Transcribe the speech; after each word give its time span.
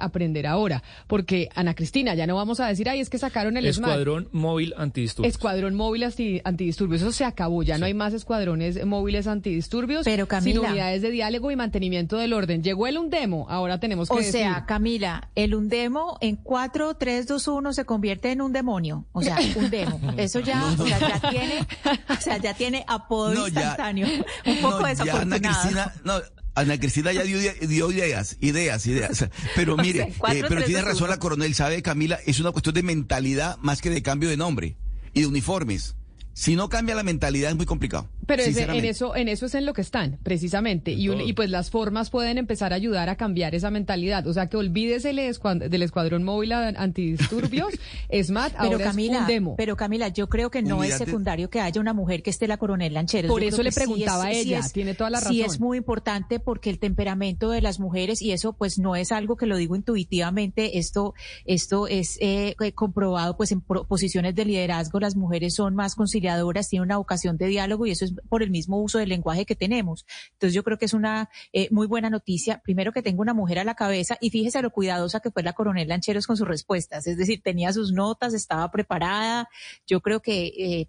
aprender 0.00 0.46
ahora, 0.46 0.82
porque 1.06 1.48
Ana 1.54 1.74
Cristina, 1.74 2.14
ya 2.14 2.26
no 2.26 2.34
vamos 2.34 2.58
a 2.60 2.66
decir, 2.66 2.88
ay, 2.88 3.00
es 3.00 3.08
que 3.10 3.18
sacaron 3.18 3.56
el 3.56 3.66
Escuadrón 3.66 4.28
Móvil 4.32 4.74
Antidisturbios. 4.76 5.32
Escuadrón 5.34 5.74
Móvil 5.76 6.02
Antidisturbios, 6.44 7.02
eso 7.02 7.12
se 7.12 7.24
acabó, 7.24 7.62
ya 7.62 7.78
no 7.78 7.86
hay 7.86 7.94
más 7.94 8.12
escuadrones 8.14 8.84
móviles 8.84 9.26
antidisturbios, 9.26 10.04
Pero 10.04 10.26
Camila, 10.26 10.60
sin 10.60 10.68
unidades 10.70 11.02
de 11.02 11.10
diálogo 11.10 11.50
y 11.50 11.56
mantenimiento 11.56 12.16
del 12.16 12.32
orden. 12.32 12.62
Llegó 12.62 12.86
el 12.86 12.98
Undemo, 12.98 13.46
ahora 13.48 13.78
tenemos 13.78 14.08
que 14.08 14.14
O 14.14 14.18
decir. 14.18 14.32
sea, 14.32 14.64
Camila, 14.66 15.28
el 15.34 15.54
Undemo 15.54 16.18
en 16.20 16.36
4, 16.36 16.94
3, 16.96 17.26
2, 17.26 17.48
1 17.48 17.72
se 17.72 17.84
convierte 17.84 18.32
en 18.32 18.40
un 18.40 18.52
demonio. 18.52 19.04
O 19.12 19.22
sea, 19.22 19.36
un 19.56 19.70
demo. 19.70 20.00
Eso 20.16 20.40
ya, 20.40 20.64
o 20.78 20.86
sea, 20.86 20.98
ya 20.98 21.30
tiene, 21.30 21.66
o 22.08 22.20
sea, 22.20 22.36
ya 22.38 22.54
tiene 22.54 22.84
apodo 22.88 23.34
No, 23.34 23.48
ya- 23.48 23.60
instantáneo. 23.60 24.06
Un 24.46 24.56
poco 24.58 24.80
No, 24.80 24.92
ya 24.92 25.20
Ana 25.20 25.36
desafortunado. 25.38 25.40
Cristina, 25.60 25.92
no, 26.04 26.14
Ana 26.56 26.80
Cristina 26.80 27.12
ya 27.12 27.22
dio, 27.22 27.38
dio 27.38 27.92
ideas, 27.92 28.38
ideas, 28.40 28.86
ideas. 28.86 29.28
Pero 29.54 29.76
mire, 29.76 30.04
sea, 30.04 30.14
cuatro, 30.18 30.38
eh, 30.38 30.44
pero 30.48 30.64
tiene 30.64 30.80
razón 30.80 31.04
uno. 31.04 31.08
la 31.08 31.18
coronel, 31.18 31.54
sabe 31.54 31.82
Camila, 31.82 32.18
es 32.26 32.40
una 32.40 32.50
cuestión 32.50 32.74
de 32.74 32.82
mentalidad 32.82 33.58
más 33.58 33.82
que 33.82 33.90
de 33.90 34.02
cambio 34.02 34.30
de 34.30 34.38
nombre 34.38 34.76
y 35.12 35.20
de 35.20 35.26
uniformes. 35.26 35.96
Si 36.38 36.54
no 36.54 36.68
cambia 36.68 36.94
la 36.94 37.02
mentalidad 37.02 37.48
es 37.48 37.56
muy 37.56 37.64
complicado. 37.64 38.10
Pero 38.26 38.42
ese- 38.42 38.64
en 38.64 38.84
eso, 38.84 39.16
en 39.16 39.28
eso 39.28 39.46
es 39.46 39.54
en 39.54 39.64
lo 39.64 39.72
que 39.72 39.80
están, 39.80 40.18
precisamente. 40.22 40.90
Y, 40.92 41.08
un- 41.08 41.20
y 41.22 41.32
pues 41.32 41.48
las 41.48 41.70
formas 41.70 42.10
pueden 42.10 42.36
empezar 42.36 42.72
a 42.72 42.76
ayudar 42.76 43.08
a 43.08 43.16
cambiar 43.16 43.54
esa 43.54 43.70
mentalidad. 43.70 44.26
O 44.26 44.34
sea, 44.34 44.48
que 44.48 44.56
olvídese 44.58 45.10
el 45.10 45.18
escuad- 45.20 45.70
del 45.70 45.82
escuadrón 45.82 46.24
móvil 46.24 46.52
antidisturbios, 46.52 47.72
SMAT, 48.22 48.52
Pero 48.52 48.64
ahora 48.72 48.84
Camila, 48.84 49.14
es 49.14 49.20
un 49.20 49.26
demo. 49.28 49.54
pero 49.56 49.76
Camila, 49.76 50.08
yo 50.08 50.28
creo 50.28 50.50
que 50.50 50.60
no 50.60 50.78
Unidad 50.78 50.94
es 50.94 50.98
de- 50.98 51.04
secundario 51.06 51.48
que 51.48 51.60
haya 51.60 51.80
una 51.80 51.94
mujer 51.94 52.22
que 52.22 52.28
esté 52.30 52.46
la 52.48 52.58
coronel 52.58 52.92
Lancheros. 52.94 53.30
Por 53.30 53.40
Yo 53.42 53.48
eso 53.48 53.62
le 53.62 53.70
sí 53.70 53.76
preguntaba 53.80 54.30
es- 54.30 54.38
a 54.38 54.42
sí 54.42 54.48
ella, 54.48 54.58
es- 54.58 54.72
tiene 54.72 54.94
toda 54.94 55.08
la 55.08 55.20
Sí 55.20 55.40
razón. 55.40 55.54
es 55.54 55.60
muy 55.60 55.78
importante 55.78 56.38
porque 56.38 56.68
el 56.68 56.78
temperamento 56.80 57.48
de 57.50 57.62
las 57.62 57.80
mujeres 57.80 58.20
y 58.20 58.32
eso 58.32 58.52
pues 58.52 58.78
no 58.78 58.94
es 58.96 59.10
algo 59.10 59.36
que 59.36 59.46
lo 59.46 59.56
digo 59.56 59.74
intuitivamente, 59.76 60.78
esto 60.78 61.14
esto 61.44 61.86
es 61.86 62.18
eh, 62.20 62.56
comprobado 62.74 63.36
pues 63.36 63.52
en 63.52 63.60
pro- 63.60 63.84
posiciones 63.86 64.34
de 64.34 64.44
liderazgo 64.44 65.00
las 65.00 65.16
mujeres 65.16 65.54
son 65.54 65.74
más 65.74 65.94
conciliadoras, 65.94 66.25
tienen 66.68 66.86
una 66.86 66.96
vocación 66.96 67.36
de 67.36 67.46
diálogo 67.46 67.86
y 67.86 67.90
eso 67.90 68.04
es 68.04 68.14
por 68.28 68.42
el 68.42 68.50
mismo 68.50 68.80
uso 68.80 68.98
del 68.98 69.08
lenguaje 69.08 69.44
que 69.44 69.54
tenemos. 69.54 70.06
Entonces 70.32 70.54
yo 70.54 70.62
creo 70.62 70.78
que 70.78 70.86
es 70.86 70.94
una 70.94 71.28
eh, 71.52 71.68
muy 71.70 71.86
buena 71.86 72.10
noticia, 72.10 72.60
primero 72.64 72.92
que 72.92 73.02
tengo 73.02 73.22
una 73.22 73.34
mujer 73.34 73.58
a 73.58 73.64
la 73.64 73.74
cabeza 73.74 74.16
y 74.20 74.30
fíjese 74.30 74.62
lo 74.62 74.70
cuidadosa 74.70 75.20
que 75.20 75.30
fue 75.30 75.42
la 75.42 75.52
coronel 75.52 75.88
Lancheros 75.88 76.26
con 76.26 76.36
sus 76.36 76.48
respuestas, 76.48 77.06
es 77.06 77.16
decir, 77.16 77.42
tenía 77.42 77.72
sus 77.72 77.92
notas, 77.92 78.34
estaba 78.34 78.70
preparada, 78.70 79.48
yo 79.86 80.00
creo 80.00 80.20
que 80.20 80.46
eh, 80.46 80.88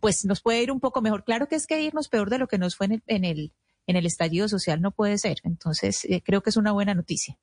pues 0.00 0.24
nos 0.24 0.40
puede 0.40 0.62
ir 0.62 0.70
un 0.70 0.80
poco 0.80 1.00
mejor. 1.00 1.24
Claro 1.24 1.48
que 1.48 1.56
es 1.56 1.66
que 1.66 1.80
irnos 1.80 2.08
peor 2.08 2.30
de 2.30 2.38
lo 2.38 2.48
que 2.48 2.58
nos 2.58 2.76
fue 2.76 2.86
en 2.86 2.92
el, 2.92 3.02
en 3.06 3.24
el, 3.24 3.52
en 3.86 3.96
el 3.96 4.06
estallido 4.06 4.48
social 4.48 4.80
no 4.80 4.90
puede 4.90 5.18
ser. 5.18 5.38
Entonces, 5.44 6.04
eh, 6.04 6.22
creo 6.24 6.42
que 6.42 6.50
es 6.50 6.56
una 6.56 6.72
buena 6.72 6.94
noticia. 6.94 7.38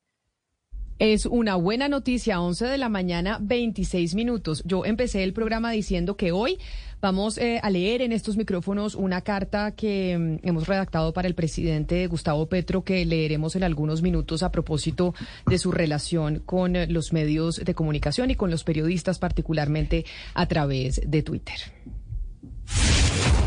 Es 0.98 1.26
una 1.26 1.56
buena 1.56 1.88
noticia, 1.88 2.40
11 2.40 2.66
de 2.66 2.78
la 2.78 2.88
mañana, 2.88 3.38
26 3.40 4.14
minutos. 4.14 4.62
Yo 4.64 4.84
empecé 4.84 5.24
el 5.24 5.32
programa 5.32 5.70
diciendo 5.70 6.16
que 6.16 6.32
hoy 6.32 6.58
vamos 7.00 7.36
eh, 7.38 7.58
a 7.62 7.70
leer 7.70 8.00
en 8.02 8.12
estos 8.12 8.36
micrófonos 8.36 8.94
una 8.94 9.22
carta 9.22 9.72
que 9.72 10.16
mm, 10.16 10.46
hemos 10.46 10.68
redactado 10.68 11.12
para 11.12 11.26
el 11.26 11.34
presidente 11.34 12.06
Gustavo 12.06 12.46
Petro, 12.46 12.84
que 12.84 13.04
leeremos 13.04 13.56
en 13.56 13.64
algunos 13.64 14.02
minutos 14.02 14.44
a 14.44 14.52
propósito 14.52 15.14
de 15.46 15.58
su 15.58 15.72
relación 15.72 16.38
con 16.46 16.76
eh, 16.76 16.86
los 16.86 17.12
medios 17.12 17.56
de 17.56 17.74
comunicación 17.74 18.30
y 18.30 18.36
con 18.36 18.50
los 18.50 18.62
periodistas, 18.62 19.18
particularmente 19.18 20.04
a 20.34 20.46
través 20.46 21.00
de 21.04 21.22
Twitter. 21.22 21.56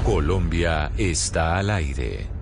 Colombia 0.03 0.91
está 0.97 1.57
al 1.57 1.69
aire. 1.69 2.34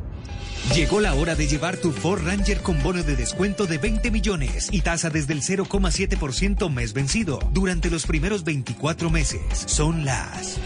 Llegó 0.72 1.00
la 1.00 1.14
hora 1.14 1.36
de 1.36 1.46
llevar 1.46 1.78
tu 1.78 1.92
Ford 1.92 2.26
Ranger 2.26 2.62
con 2.62 2.82
bono 2.82 3.04
de 3.04 3.16
descuento 3.16 3.68
de 3.68 3.78
20 3.78 4.10
millones 4.10 4.70
y 4.72 4.82
tasa 4.82 5.12
desde 5.12 5.34
el 5.34 5.42
0,7% 5.42 6.72
mes 6.72 6.94
vencido 6.94 7.40
durante 7.52 7.92
los 7.92 8.08
primeros 8.08 8.44
24 8.44 9.10
meses. 9.12 9.42
Son 9.68 10.04
las... 10.04 10.58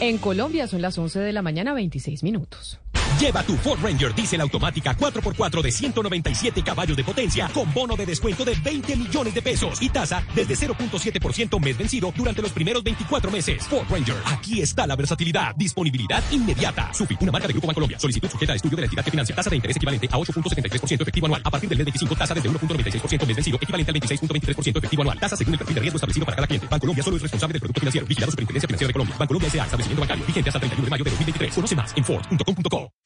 En 0.00 0.18
Colombia 0.18 0.66
son 0.66 0.82
las 0.82 0.98
11 0.98 1.20
de 1.20 1.32
la 1.32 1.42
mañana, 1.42 1.72
26 1.74 2.24
minutos. 2.24 2.80
Lleva 3.18 3.44
tu 3.44 3.56
Ford 3.56 3.78
Ranger 3.80 4.12
Diesel 4.12 4.40
automática 4.40 4.96
4x4 4.96 5.62
de 5.62 5.70
197 5.70 6.62
caballos 6.62 6.96
de 6.96 7.04
potencia 7.04 7.48
con 7.54 7.72
bono 7.72 7.94
de 7.94 8.06
descuento 8.06 8.44
de 8.44 8.54
20 8.54 8.96
millones 8.96 9.34
de 9.34 9.40
pesos 9.40 9.80
y 9.80 9.88
tasa 9.88 10.22
desde 10.34 10.54
0.7% 10.56 11.60
mes 11.60 11.78
vencido 11.78 12.12
durante 12.16 12.42
los 12.42 12.50
primeros 12.50 12.82
24 12.82 13.30
meses. 13.30 13.66
Ford 13.68 13.86
Ranger, 13.88 14.16
aquí 14.26 14.60
está 14.60 14.86
la 14.86 14.96
versatilidad, 14.96 15.54
disponibilidad 15.54 16.22
inmediata. 16.32 16.92
Sufi, 16.92 17.16
una 17.20 17.30
marca 17.30 17.46
de 17.46 17.52
Grupo 17.52 17.68
Bancolombia. 17.68 18.00
Solicitud 18.00 18.28
sujeta 18.28 18.52
a 18.52 18.56
estudio 18.56 18.76
de 18.76 18.82
la 18.82 18.86
entidad 18.86 19.04
que 19.04 19.10
financia. 19.12 19.36
Tasa 19.36 19.50
de 19.50 19.56
interés 19.56 19.76
equivalente 19.76 20.08
a 20.10 20.18
8.73% 20.18 21.02
efectivo 21.02 21.26
anual. 21.26 21.42
A 21.44 21.50
partir 21.50 21.68
del 21.68 21.78
mes 21.78 21.84
25, 21.86 22.16
tasa 22.16 22.34
desde 22.34 22.50
1.96% 22.50 23.26
mes 23.26 23.36
vencido, 23.36 23.58
equivalente 23.60 23.92
al 23.92 24.00
26.23% 24.00 24.78
efectivo 24.78 25.02
anual. 25.02 25.20
Tasa 25.20 25.36
según 25.36 25.54
el 25.54 25.58
perfil 25.58 25.74
de 25.76 25.80
riesgo 25.82 25.96
establecido 25.98 26.26
para 26.26 26.36
cada 26.36 26.48
cliente. 26.48 26.66
Bancolombia 26.68 27.04
solo 27.04 27.16
es 27.16 27.22
responsable 27.22 27.52
del 27.52 27.60
producto 27.60 27.80
financiero. 27.80 28.06
Vigilado 28.08 28.32
Superintendencia 28.32 28.66
Financiera 28.66 28.88
de 28.88 28.92
Colombia. 28.92 29.16
Bancolombia 29.16 29.48
S.A. 29.48 29.64
Establecimiento 29.64 30.00
bancario. 30.00 30.26
Vigente 30.26 30.50
hasta 30.50 30.58
el 30.58 30.70
31 30.70 30.84
de 30.84 30.90
mayo 30.90 31.04
de 31.04 31.10
2023. 31.10 31.54
Conoce 31.54 31.76
más 31.76 31.96
en 31.96 32.04
Ford.com.co. 32.04 33.03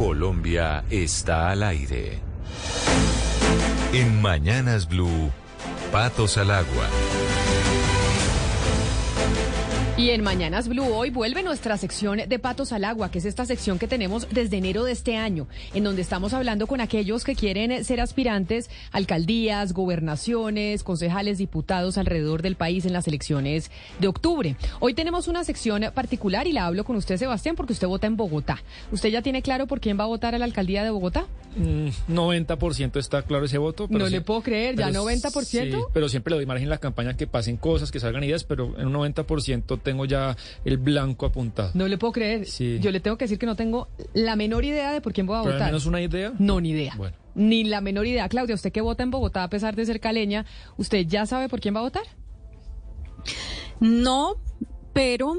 Colombia 0.00 0.82
está 0.88 1.50
al 1.50 1.62
aire. 1.62 2.20
En 3.92 4.22
Mañanas 4.22 4.88
Blue, 4.88 5.30
Patos 5.92 6.38
al 6.38 6.50
Agua. 6.50 6.86
Y 10.00 10.08
en 10.12 10.22
Mañanas 10.22 10.66
Blue 10.66 10.86
hoy 10.94 11.10
vuelve 11.10 11.42
nuestra 11.42 11.76
sección 11.76 12.22
de 12.26 12.38
Patos 12.38 12.72
al 12.72 12.84
Agua, 12.86 13.10
que 13.10 13.18
es 13.18 13.26
esta 13.26 13.44
sección 13.44 13.78
que 13.78 13.86
tenemos 13.86 14.26
desde 14.30 14.56
enero 14.56 14.84
de 14.84 14.92
este 14.92 15.18
año, 15.18 15.46
en 15.74 15.84
donde 15.84 16.00
estamos 16.00 16.32
hablando 16.32 16.66
con 16.66 16.80
aquellos 16.80 17.22
que 17.22 17.34
quieren 17.34 17.84
ser 17.84 18.00
aspirantes 18.00 18.70
alcaldías, 18.92 19.74
gobernaciones, 19.74 20.84
concejales, 20.84 21.36
diputados 21.36 21.98
alrededor 21.98 22.40
del 22.40 22.56
país 22.56 22.86
en 22.86 22.94
las 22.94 23.08
elecciones 23.08 23.70
de 23.98 24.08
octubre. 24.08 24.56
Hoy 24.78 24.94
tenemos 24.94 25.28
una 25.28 25.44
sección 25.44 25.84
particular 25.94 26.46
y 26.46 26.52
la 26.52 26.64
hablo 26.64 26.84
con 26.84 26.96
usted, 26.96 27.18
Sebastián, 27.18 27.54
porque 27.54 27.74
usted 27.74 27.86
vota 27.86 28.06
en 28.06 28.16
Bogotá. 28.16 28.62
¿Usted 28.92 29.10
ya 29.10 29.20
tiene 29.20 29.42
claro 29.42 29.66
por 29.66 29.80
quién 29.80 30.00
va 30.00 30.04
a 30.04 30.06
votar 30.06 30.34
a 30.34 30.38
la 30.38 30.46
alcaldía 30.46 30.82
de 30.82 30.88
Bogotá? 30.88 31.26
Mm, 31.56 31.88
90% 32.08 32.98
está 32.98 33.20
claro 33.22 33.44
ese 33.44 33.58
voto. 33.58 33.86
No 33.90 34.06
sí- 34.06 34.12
le 34.12 34.20
puedo 34.22 34.40
creer, 34.40 34.76
¿ya 34.76 34.86
pero 34.86 35.02
90%? 35.04 35.76
Sí, 35.78 35.84
pero 35.92 36.08
siempre 36.08 36.30
le 36.30 36.36
doy 36.36 36.46
margen 36.46 36.64
en 36.64 36.70
la 36.70 36.78
campaña 36.78 37.18
que 37.18 37.26
pasen 37.26 37.58
cosas, 37.58 37.90
que 37.90 38.00
salgan 38.00 38.24
ideas, 38.24 38.44
pero 38.44 38.78
en 38.78 38.86
un 38.86 38.92
90% 38.94 39.78
tengo 39.90 40.04
ya 40.04 40.36
el 40.64 40.76
blanco 40.78 41.26
apuntado. 41.26 41.70
No 41.74 41.86
le 41.88 41.98
puedo 41.98 42.12
creer. 42.12 42.46
Sí. 42.46 42.78
Yo 42.80 42.90
le 42.90 43.00
tengo 43.00 43.16
que 43.18 43.24
decir 43.24 43.38
que 43.38 43.46
no 43.46 43.56
tengo 43.56 43.88
la 44.14 44.36
menor 44.36 44.64
idea 44.64 44.92
de 44.92 45.00
por 45.00 45.12
quién 45.12 45.26
voy 45.26 45.36
a 45.36 45.40
Pero 45.42 45.52
al 45.52 45.58
votar. 45.58 45.68
menos 45.68 45.86
una 45.86 46.00
idea. 46.00 46.32
No, 46.38 46.60
ni 46.60 46.70
idea. 46.70 46.94
Bueno. 46.96 47.16
Ni 47.34 47.64
la 47.64 47.80
menor 47.80 48.06
idea. 48.06 48.28
Claudia, 48.28 48.54
usted 48.54 48.72
que 48.72 48.80
vota 48.80 49.02
en 49.02 49.10
Bogotá 49.10 49.44
a 49.44 49.48
pesar 49.50 49.74
de 49.76 49.86
ser 49.86 50.00
caleña, 50.00 50.46
¿usted 50.76 51.06
ya 51.06 51.26
sabe 51.26 51.48
por 51.48 51.60
quién 51.60 51.74
va 51.74 51.80
a 51.80 51.82
votar? 51.82 52.02
No, 53.80 54.36
pero 54.92 55.36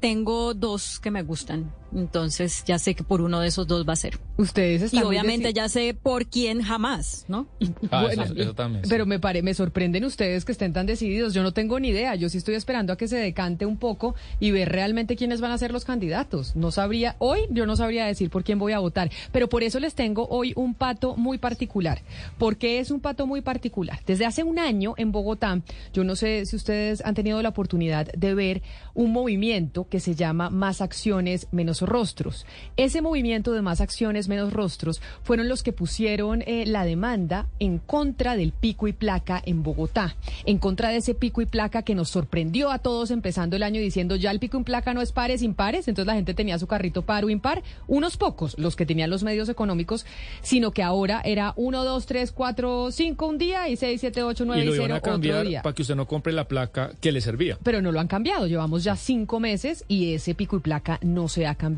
tengo 0.00 0.54
dos 0.54 0.98
que 1.00 1.10
me 1.10 1.22
gustan. 1.22 1.72
Entonces 1.94 2.62
ya 2.66 2.78
sé 2.78 2.94
que 2.94 3.02
por 3.04 3.20
uno 3.20 3.40
de 3.40 3.48
esos 3.48 3.66
dos 3.66 3.86
va 3.88 3.92
a 3.94 3.96
ser. 3.96 4.18
Ustedes 4.36 4.80
Y 4.82 4.84
están 4.86 5.00
muy 5.00 5.08
obviamente 5.08 5.52
ya 5.52 5.68
sé 5.68 5.94
por 5.94 6.26
quién 6.26 6.62
jamás, 6.62 7.24
¿no? 7.28 7.46
Ah, 7.90 8.02
Bueno, 8.04 8.22
eso, 8.24 8.34
eso 8.36 8.54
también. 8.54 8.84
sí. 8.84 8.90
Pero 8.90 9.06
me 9.06 9.18
pare, 9.18 9.42
me 9.42 9.54
sorprenden 9.54 10.04
ustedes 10.04 10.44
que 10.44 10.52
estén 10.52 10.72
tan 10.72 10.86
decididos. 10.86 11.34
Yo 11.34 11.42
no 11.42 11.52
tengo 11.52 11.78
ni 11.80 11.88
idea. 11.88 12.14
Yo 12.14 12.28
sí 12.28 12.38
estoy 12.38 12.54
esperando 12.54 12.92
a 12.92 12.96
que 12.96 13.08
se 13.08 13.16
decante 13.16 13.66
un 13.66 13.76
poco 13.76 14.14
y 14.38 14.50
ver 14.50 14.68
realmente 14.70 15.16
quiénes 15.16 15.40
van 15.40 15.50
a 15.52 15.58
ser 15.58 15.72
los 15.72 15.84
candidatos. 15.84 16.56
No 16.56 16.70
sabría, 16.70 17.16
hoy 17.18 17.40
yo 17.50 17.66
no 17.66 17.76
sabría 17.76 18.06
decir 18.06 18.30
por 18.30 18.44
quién 18.44 18.58
voy 18.58 18.72
a 18.72 18.78
votar. 18.78 19.10
Pero 19.32 19.48
por 19.48 19.62
eso 19.62 19.78
les 19.80 19.94
tengo 19.94 20.26
hoy 20.28 20.52
un 20.56 20.74
pato 20.74 21.16
muy 21.16 21.38
particular. 21.38 22.02
¿Por 22.38 22.56
qué 22.56 22.78
es 22.78 22.90
un 22.90 23.00
pato 23.00 23.26
muy 23.26 23.40
particular? 23.40 24.00
Desde 24.06 24.26
hace 24.26 24.42
un 24.42 24.58
año 24.58 24.94
en 24.96 25.12
Bogotá, 25.12 25.60
yo 25.92 26.04
no 26.04 26.16
sé 26.16 26.46
si 26.46 26.56
ustedes 26.56 27.02
han 27.04 27.14
tenido 27.14 27.42
la 27.42 27.50
oportunidad 27.50 28.06
de 28.12 28.34
ver 28.34 28.62
un 28.94 29.12
movimiento 29.12 29.88
que 29.88 30.00
se 30.00 30.14
llama 30.14 30.50
Más 30.50 30.80
Acciones, 30.80 31.46
Menos 31.52 31.79
Rostros. 31.82 32.46
Ese 32.76 33.02
movimiento 33.02 33.52
de 33.52 33.62
Más 33.62 33.80
Acciones, 33.80 34.28
Menos 34.28 34.52
Rostros 34.52 35.00
fueron 35.22 35.48
los 35.48 35.62
que 35.62 35.72
pusieron 35.72 36.42
eh, 36.46 36.64
la 36.66 36.84
demanda 36.84 37.46
en 37.58 37.78
contra 37.78 38.36
del 38.36 38.52
pico 38.52 38.88
y 38.88 38.92
placa 38.92 39.42
en 39.44 39.62
Bogotá, 39.62 40.16
en 40.44 40.58
contra 40.58 40.90
de 40.90 40.98
ese 40.98 41.14
pico 41.14 41.40
y 41.42 41.46
placa 41.46 41.82
que 41.82 41.94
nos 41.94 42.10
sorprendió 42.10 42.70
a 42.70 42.78
todos 42.78 43.10
empezando 43.10 43.56
el 43.56 43.62
año 43.62 43.80
diciendo 43.80 44.16
ya 44.16 44.30
el 44.30 44.40
pico 44.40 44.58
y 44.58 44.64
placa 44.64 44.94
no 44.94 45.00
es 45.00 45.12
pares 45.12 45.42
impares, 45.42 45.88
entonces 45.88 46.06
la 46.06 46.14
gente 46.14 46.34
tenía 46.34 46.58
su 46.58 46.66
carrito 46.66 47.02
par 47.02 47.24
o 47.24 47.30
impar, 47.30 47.62
unos 47.86 48.16
pocos 48.16 48.58
los 48.58 48.76
que 48.76 48.86
tenían 48.86 49.10
los 49.10 49.22
medios 49.22 49.48
económicos, 49.48 50.06
sino 50.42 50.70
que 50.72 50.82
ahora 50.82 51.20
era 51.24 51.52
1, 51.56 51.84
2, 51.84 52.06
3, 52.06 52.32
4, 52.32 52.90
5 52.90 53.26
un 53.26 53.38
día 53.38 53.68
y 53.68 53.76
6, 53.76 54.00
7, 54.00 54.22
8, 54.22 54.44
9 54.44 54.60
y 54.60 54.64
y, 54.64 54.66
lo 54.66 54.74
iban 54.74 54.86
0 54.86 54.94
a 54.94 54.98
otro 54.98 55.12
cambiar 55.12 55.46
día. 55.46 55.62
para 55.62 55.74
que 55.74 55.82
usted 55.82 55.94
no 55.94 56.06
compre 56.06 56.32
la 56.32 56.46
placa 56.46 56.90
que 57.00 57.12
le 57.12 57.20
servía. 57.20 57.58
Pero 57.62 57.82
no 57.82 57.92
lo 57.92 58.00
han 58.00 58.08
cambiado, 58.08 58.46
llevamos 58.46 58.84
ya 58.84 58.96
cinco 58.96 59.40
meses 59.40 59.84
y 59.88 60.14
ese 60.14 60.34
pico 60.34 60.56
y 60.56 60.60
placa 60.60 60.98
no 61.02 61.28
se 61.28 61.46
ha 61.46 61.54
cambiado. 61.54 61.69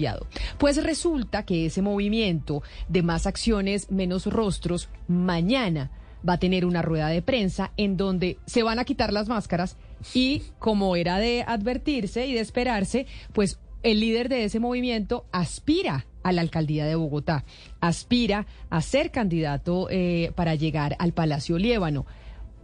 Pues 0.59 0.83
resulta 0.83 1.45
que 1.45 1.67
ese 1.67 1.83
movimiento 1.83 2.63
de 2.89 3.03
más 3.03 3.27
acciones, 3.27 3.91
menos 3.91 4.27
rostros, 4.27 4.89
mañana 5.09 5.91
va 6.29 6.35
a 6.35 6.39
tener 6.39 6.65
una 6.65 6.83
rueda 6.83 7.09
de 7.09 7.23
prensa 7.23 7.73
en 7.77 7.97
donde 7.97 8.39
se 8.47 8.63
van 8.63 8.79
a 8.79 8.85
quitar 8.85 9.13
las 9.13 9.29
máscaras 9.29 9.77
y 10.15 10.43
como 10.59 10.97
era 10.97 11.19
de 11.19 11.45
advertirse 11.47 12.27
y 12.27 12.35
de 12.35 12.41
esperarse, 12.41 13.07
pues 13.33 13.59
el 13.83 14.01
líder 14.01 14.29
de 14.29 14.45
ese 14.45 14.61
movimiento 14.61 15.27
aspira 15.33 16.07
a 16.23 16.33
la 16.33 16.41
alcaldía 16.41 16.87
de 16.87 16.95
Bogotá. 16.95 17.45
Aspira 17.81 18.47
a 18.71 18.81
ser 18.81 19.11
candidato 19.11 19.89
eh, 19.91 20.33
para 20.37 20.55
llegar 20.55 20.97
al 20.99 21.13
Palacio 21.13 21.59
Liébano. 21.59 22.07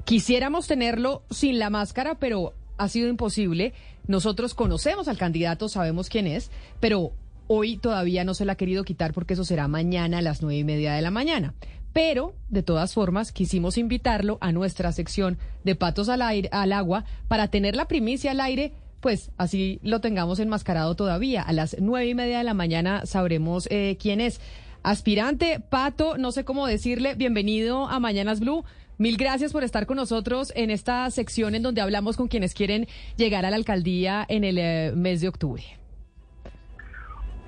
Quisiéramos 0.05 0.69
tenerlo 0.69 1.25
sin 1.31 1.59
la 1.59 1.71
máscara, 1.71 2.19
pero 2.19 2.55
ha 2.79 2.89
sido 2.89 3.09
imposible. 3.09 3.75
Nosotros 4.07 4.55
conocemos 4.55 5.09
al 5.09 5.19
candidato, 5.19 5.69
sabemos 5.69 6.09
quién 6.09 6.27
es, 6.27 6.51
pero 6.81 7.13
hoy 7.47 7.77
todavía 7.77 8.25
no 8.25 8.35
se 8.35 8.45
la 8.45 8.53
ha 8.53 8.57
querido 8.57 8.85
quitar 8.85 9.13
porque 9.13 9.35
eso 9.35 9.45
será 9.45 9.69
mañana 9.69 10.19
a 10.19 10.23
las 10.23 10.43
nueve 10.43 10.59
y 10.59 10.65
media 10.65 10.95
de 10.95 11.03
la 11.03 11.11
mañana. 11.11 11.55
Pero, 11.93 12.35
de 12.49 12.63
todas 12.63 12.95
formas, 12.95 13.33
quisimos 13.33 13.79
invitarlo 13.79 14.39
a 14.41 14.53
nuestra 14.53 14.93
sección 14.93 15.39
de 15.65 15.75
Patos 15.75 16.09
al, 16.09 16.23
aire, 16.23 16.49
al 16.53 16.73
Agua 16.73 17.05
para 17.27 17.49
tener 17.49 17.75
la 17.75 17.89
primicia 17.89 18.31
al 18.31 18.41
aire, 18.41 18.73
pues 19.01 19.31
así 19.37 19.81
lo 19.83 20.01
tengamos 20.01 20.39
enmascarado 20.39 20.95
todavía. 20.95 21.43
A 21.43 21.53
las 21.53 21.77
nueve 21.81 22.09
y 22.09 22.15
media 22.15 22.39
de 22.39 22.45
la 22.45 22.55
mañana 22.55 23.07
sabremos 23.07 23.67
eh, 23.71 23.97
quién 24.01 24.21
es. 24.21 24.41
Aspirante, 24.83 25.61
Pato, 25.61 26.19
no 26.19 26.31
sé 26.31 26.45
cómo 26.45 26.67
decirle, 26.67 27.15
bienvenido 27.15 27.89
a 27.89 27.99
Mañanas 27.99 28.41
Blue. 28.41 28.65
Mil 28.99 29.17
gracias 29.17 29.53
por 29.53 29.63
estar 29.63 29.87
con 29.87 29.97
nosotros 29.97 30.53
en 30.57 30.71
esta 30.71 31.09
sección 31.13 31.55
en 31.55 31.63
donde 31.63 31.81
hablamos 31.81 32.17
con 32.17 32.27
quienes 32.27 32.53
quieren 32.53 32.89
llegar 33.17 33.47
a 33.47 33.51
la 33.51 33.55
alcaldía 33.55 34.27
en 34.29 34.43
el 34.43 34.59
eh, 34.59 34.93
mes 34.97 35.21
de 35.21 35.29
octubre. 35.29 35.63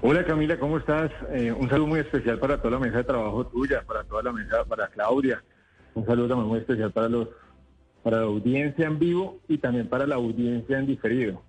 Hola 0.00 0.24
Camila, 0.24 0.60
¿cómo 0.60 0.78
estás? 0.78 1.10
Eh, 1.32 1.50
un 1.50 1.68
saludo 1.68 1.88
muy 1.88 1.98
especial 1.98 2.38
para 2.38 2.58
toda 2.58 2.70
la 2.70 2.78
mesa 2.78 2.98
de 2.98 3.04
trabajo 3.04 3.44
tuya, 3.48 3.82
para 3.84 4.04
toda 4.04 4.22
la 4.22 4.32
mesa, 4.32 4.64
para 4.64 4.86
Claudia. 4.86 5.42
Un 5.94 6.06
saludo 6.06 6.36
muy 6.36 6.60
especial 6.60 6.92
para 6.92 7.08
los, 7.08 7.26
para 8.04 8.18
la 8.18 8.26
audiencia 8.26 8.86
en 8.86 9.00
vivo 9.00 9.40
y 9.48 9.58
también 9.58 9.88
para 9.88 10.06
la 10.06 10.14
audiencia 10.14 10.78
en 10.78 10.86
diferido. 10.86 11.42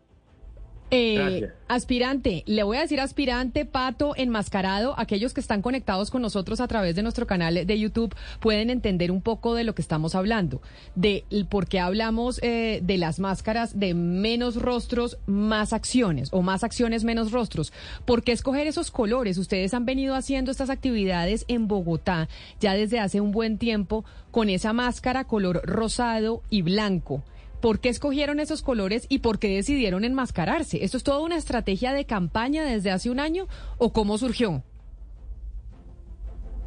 Eh, 0.94 1.50
aspirante, 1.70 2.44
le 2.46 2.64
voy 2.64 2.76
a 2.76 2.82
decir 2.82 3.00
aspirante, 3.00 3.64
pato, 3.64 4.14
enmascarado. 4.18 4.94
Aquellos 5.00 5.34
que 5.34 5.40
están 5.40 5.62
conectados 5.62 6.12
con 6.12 6.22
nosotros 6.22 6.60
a 6.60 6.68
través 6.68 6.96
de 6.96 7.02
nuestro 7.02 7.26
canal 7.26 7.66
de 7.66 7.80
YouTube 7.80 8.14
pueden 8.42 8.70
entender 8.70 9.10
un 9.10 9.22
poco 9.22 9.56
de 9.56 9.64
lo 9.64 9.74
que 9.74 9.82
estamos 9.82 10.16
hablando, 10.16 10.62
de 10.96 11.24
por 11.50 11.68
qué 11.68 11.80
hablamos 11.80 12.40
eh, 12.44 12.82
de 12.84 12.98
las 12.98 13.20
máscaras 13.20 13.80
de 13.80 13.94
menos 13.94 14.58
rostros, 14.58 15.18
más 15.28 15.72
acciones, 15.72 16.28
o 16.34 16.42
más 16.42 16.66
acciones, 16.66 17.06
menos 17.06 17.32
rostros. 17.32 17.72
¿Por 18.04 18.22
qué 18.22 18.34
escoger 18.34 18.68
esos 18.68 18.92
colores? 18.92 19.38
Ustedes 19.38 19.74
han 19.74 19.86
venido 19.86 20.14
haciendo 20.14 20.52
estas 20.52 20.70
actividades 20.70 21.46
en 21.48 21.70
Bogotá 21.70 22.28
ya 22.60 22.74
desde 22.74 23.00
hace 23.00 23.22
un 23.22 23.32
buen 23.32 23.58
tiempo 23.58 24.04
con 24.30 24.50
esa 24.50 24.74
máscara 24.74 25.24
color 25.24 25.62
rosado 25.64 26.44
y 26.50 26.64
blanco. 26.64 27.24
¿Por 27.62 27.80
qué 27.80 27.90
escogieron 27.90 28.40
esos 28.40 28.64
colores 28.64 29.06
y 29.08 29.20
por 29.20 29.38
qué 29.38 29.56
decidieron 29.56 30.04
enmascararse? 30.04 30.84
¿Esto 30.84 30.98
es 30.98 31.04
toda 31.04 31.20
una 31.20 31.38
estrategia 31.38 31.94
de 31.94 32.06
campaña 32.06 32.64
desde 32.64 32.90
hace 32.90 33.12
un 33.12 33.20
año 33.20 33.48
o 33.78 33.94
cómo 33.94 34.18
surgió? 34.18 34.64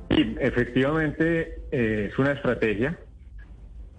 Sí, 0.09 0.37
efectivamente 0.39 1.63
eh, 1.73 2.11
es 2.11 2.19
una 2.19 2.33
estrategia. 2.33 2.97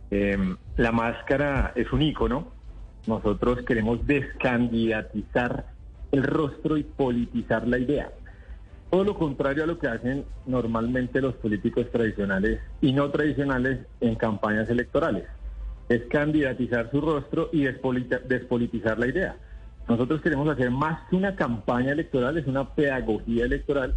Em, 0.10 0.56
la 0.78 0.94
máscara 0.94 1.74
es 1.76 1.92
un 1.92 2.02
icono. 2.02 2.54
Nosotros 3.08 3.64
queremos 3.64 4.08
descandidatizar 4.08 5.66
el 6.14 6.24
rostro 6.24 6.78
y 6.78 6.84
politizar 6.84 7.68
la 7.68 7.78
idea. 7.78 8.10
Todo 8.90 9.04
lo 9.04 9.18
contrario 9.18 9.66
a 9.66 9.68
lo 9.68 9.78
que 9.80 9.90
hacen 9.90 10.24
normalmente 10.46 11.20
los 11.20 11.36
políticos 11.36 11.92
tradicionales 11.92 12.62
y 12.80 12.94
no 12.94 13.12
tradicionales 13.12 13.80
en 14.00 14.16
campañas 14.16 14.70
electorales 14.70 15.26
es 15.90 16.04
candidatizar 16.06 16.90
su 16.92 17.02
rostro 17.02 17.50
y 17.52 17.64
despolitizar 17.64 18.98
la 18.98 19.08
idea. 19.08 19.36
Nosotros 19.88 20.22
queremos 20.22 20.48
hacer 20.50 20.72
más 20.72 21.08
que 21.10 21.16
una 21.16 21.36
campaña 21.36 21.92
electoral, 21.92 22.38
es 22.38 22.48
una 22.48 22.74
pedagogía 22.74 23.46
electoral 23.46 23.96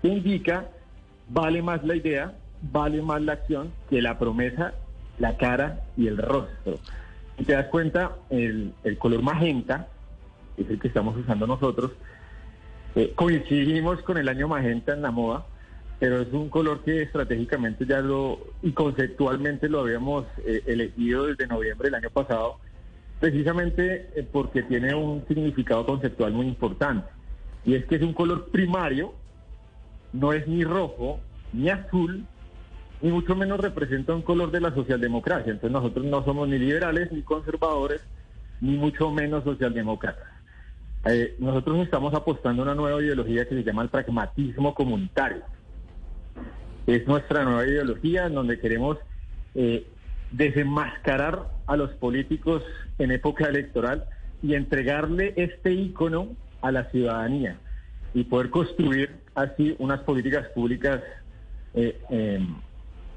que 0.00 0.08
indica 0.08 0.68
vale 1.28 1.62
más 1.62 1.84
la 1.84 1.96
idea, 1.96 2.34
vale 2.72 3.02
más 3.02 3.22
la 3.22 3.32
acción 3.34 3.70
que 3.88 4.00
la 4.00 4.18
promesa, 4.18 4.74
la 5.18 5.36
cara 5.36 5.80
y 5.96 6.06
el 6.06 6.18
rostro. 6.18 6.78
Si 7.38 7.44
te 7.44 7.52
das 7.52 7.66
cuenta, 7.66 8.16
el, 8.30 8.72
color 8.98 9.22
magenta, 9.22 9.88
es 10.56 10.68
el 10.68 10.78
que 10.78 10.88
estamos 10.88 11.16
usando 11.16 11.46
nosotros, 11.46 11.92
eh, 12.94 13.12
coincidimos 13.14 14.02
con 14.02 14.18
el 14.18 14.28
año 14.28 14.48
magenta 14.48 14.92
en 14.92 15.02
la 15.02 15.10
moda, 15.10 15.46
pero 16.00 16.22
es 16.22 16.32
un 16.32 16.48
color 16.48 16.82
que 16.82 17.02
estratégicamente 17.02 17.84
ya 17.84 18.00
lo 18.00 18.40
y 18.62 18.72
conceptualmente 18.72 19.68
lo 19.68 19.80
habíamos 19.80 20.24
eh, 20.46 20.62
elegido 20.66 21.26
desde 21.26 21.46
noviembre 21.46 21.88
del 21.88 21.96
año 21.96 22.08
pasado, 22.08 22.56
precisamente 23.20 24.08
eh, 24.16 24.26
porque 24.32 24.62
tiene 24.62 24.94
un 24.94 25.22
significado 25.28 25.84
conceptual 25.84 26.32
muy 26.32 26.46
importante. 26.46 27.06
Y 27.66 27.74
es 27.74 27.84
que 27.84 27.96
es 27.96 28.02
un 28.02 28.14
color 28.14 28.46
primario, 28.46 29.12
no 30.14 30.32
es 30.32 30.48
ni 30.48 30.64
rojo, 30.64 31.20
ni 31.52 31.68
azul, 31.68 32.24
ni 33.02 33.10
mucho 33.10 33.36
menos 33.36 33.60
representa 33.60 34.14
un 34.14 34.22
color 34.22 34.50
de 34.50 34.62
la 34.62 34.74
socialdemocracia. 34.74 35.52
Entonces 35.52 35.70
nosotros 35.70 36.06
no 36.06 36.24
somos 36.24 36.48
ni 36.48 36.58
liberales, 36.58 37.12
ni 37.12 37.20
conservadores, 37.20 38.00
ni 38.62 38.78
mucho 38.78 39.10
menos 39.10 39.44
socialdemócratas. 39.44 40.28
Eh, 41.04 41.36
nosotros 41.38 41.78
estamos 41.80 42.14
apostando 42.14 42.62
a 42.62 42.64
una 42.64 42.74
nueva 42.74 43.02
ideología 43.02 43.46
que 43.46 43.54
se 43.54 43.64
llama 43.64 43.82
el 43.82 43.90
pragmatismo 43.90 44.74
comunitario 44.74 45.42
es 46.86 47.06
nuestra 47.06 47.44
nueva 47.44 47.66
ideología 47.66 48.26
en 48.26 48.34
donde 48.34 48.58
queremos 48.58 48.98
eh, 49.54 49.86
desenmascarar 50.32 51.48
a 51.66 51.76
los 51.76 51.90
políticos 51.92 52.62
en 52.98 53.10
época 53.10 53.46
electoral 53.46 54.04
y 54.42 54.54
entregarle 54.54 55.34
este 55.36 55.72
icono 55.72 56.36
a 56.62 56.72
la 56.72 56.90
ciudadanía 56.90 57.58
y 58.14 58.24
poder 58.24 58.50
construir 58.50 59.10
así 59.34 59.76
unas 59.78 60.00
políticas 60.00 60.48
públicas 60.48 61.00
eh, 61.74 62.00
em, 62.10 62.56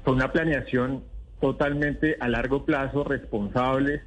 con 0.04 0.14
una 0.14 0.32
planeación 0.32 1.02
totalmente 1.40 2.16
a 2.20 2.28
largo 2.28 2.64
plazo, 2.64 3.04
responsables 3.04 4.02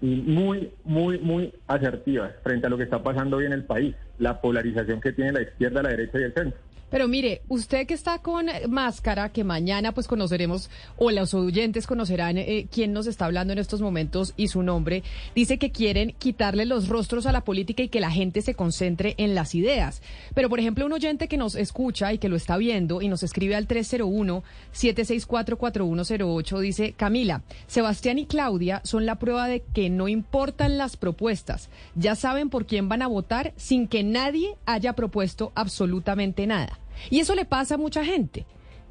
y 0.00 0.16
muy, 0.16 0.72
muy, 0.84 1.18
muy 1.18 1.52
asertivas 1.66 2.32
frente 2.42 2.66
a 2.66 2.70
lo 2.70 2.78
que 2.78 2.84
está 2.84 3.02
pasando 3.02 3.38
hoy 3.38 3.46
en 3.46 3.52
el 3.52 3.64
país, 3.64 3.94
la 4.18 4.40
polarización 4.40 5.00
que 5.00 5.12
tiene 5.12 5.32
la 5.32 5.42
izquierda, 5.42 5.82
la 5.82 5.90
derecha 5.90 6.18
y 6.18 6.22
el 6.22 6.32
centro. 6.32 6.58
Pero 6.90 7.08
mire, 7.08 7.42
usted 7.48 7.86
que 7.86 7.94
está 7.94 8.18
con 8.18 8.46
máscara, 8.68 9.30
que 9.30 9.44
mañana 9.44 9.92
pues 9.92 10.08
conoceremos, 10.08 10.68
o 10.96 11.10
los 11.10 11.34
oyentes 11.34 11.86
conocerán 11.86 12.38
eh, 12.38 12.66
quién 12.70 12.92
nos 12.92 13.06
está 13.06 13.26
hablando 13.26 13.52
en 13.52 13.58
estos 13.58 13.80
momentos 13.80 14.34
y 14.36 14.48
su 14.48 14.62
nombre, 14.62 15.02
dice 15.34 15.58
que 15.58 15.70
quieren 15.70 16.14
quitarle 16.18 16.66
los 16.66 16.88
rostros 16.88 17.26
a 17.26 17.32
la 17.32 17.42
política 17.42 17.82
y 17.82 17.88
que 17.88 18.00
la 18.00 18.10
gente 18.10 18.42
se 18.42 18.54
concentre 18.54 19.14
en 19.18 19.34
las 19.34 19.54
ideas. 19.54 20.02
Pero, 20.34 20.48
por 20.48 20.58
ejemplo, 20.60 20.86
un 20.86 20.92
oyente 20.92 21.28
que 21.28 21.36
nos 21.36 21.54
escucha 21.54 22.12
y 22.12 22.18
que 22.18 22.28
lo 22.28 22.34
está 22.36 22.56
viendo 22.56 23.02
y 23.02 23.08
nos 23.08 23.22
escribe 23.22 23.54
al 23.54 23.68
301-764-4108 23.68 26.60
dice, 26.60 26.94
Camila, 26.96 27.42
Sebastián 27.66 28.18
y 28.18 28.24
Claudia 28.26 28.80
son 28.84 29.06
la 29.06 29.18
prueba 29.18 29.46
de 29.46 29.62
que 29.72 29.88
no 29.90 30.08
importan 30.08 30.78
las 30.78 30.96
propuestas. 30.96 31.68
Ya 31.94 32.16
saben 32.16 32.50
por 32.50 32.66
quién 32.66 32.88
van 32.88 33.02
a 33.02 33.06
votar 33.06 33.52
sin 33.56 33.86
que 33.86 34.02
nadie 34.02 34.56
haya 34.66 34.94
propuesto 34.94 35.52
absolutamente 35.54 36.46
nada. 36.46 36.79
Y 37.08 37.20
eso 37.20 37.34
le 37.34 37.44
pasa 37.44 37.76
a 37.76 37.78
mucha 37.78 38.04
gente. 38.04 38.44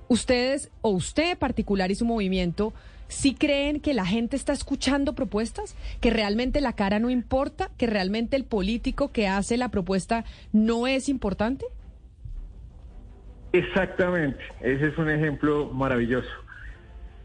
Ustedes 0.07 0.71
o 0.81 0.89
usted 0.89 1.37
particular 1.37 1.91
y 1.91 1.95
su 1.95 2.05
movimiento, 2.05 2.73
¿sí 3.07 3.35
creen 3.35 3.79
que 3.79 3.93
la 3.93 4.05
gente 4.05 4.35
está 4.35 4.53
escuchando 4.53 5.13
propuestas? 5.13 5.75
¿Que 6.01 6.09
realmente 6.09 6.61
la 6.61 6.73
cara 6.73 6.99
no 6.99 7.09
importa? 7.09 7.69
¿Que 7.77 7.85
realmente 7.85 8.35
el 8.35 8.45
político 8.45 9.11
que 9.11 9.27
hace 9.27 9.57
la 9.57 9.69
propuesta 9.69 10.25
no 10.51 10.87
es 10.87 11.09
importante? 11.09 11.65
Exactamente, 13.51 14.39
ese 14.61 14.87
es 14.87 14.97
un 14.97 15.09
ejemplo 15.09 15.71
maravilloso. 15.73 16.29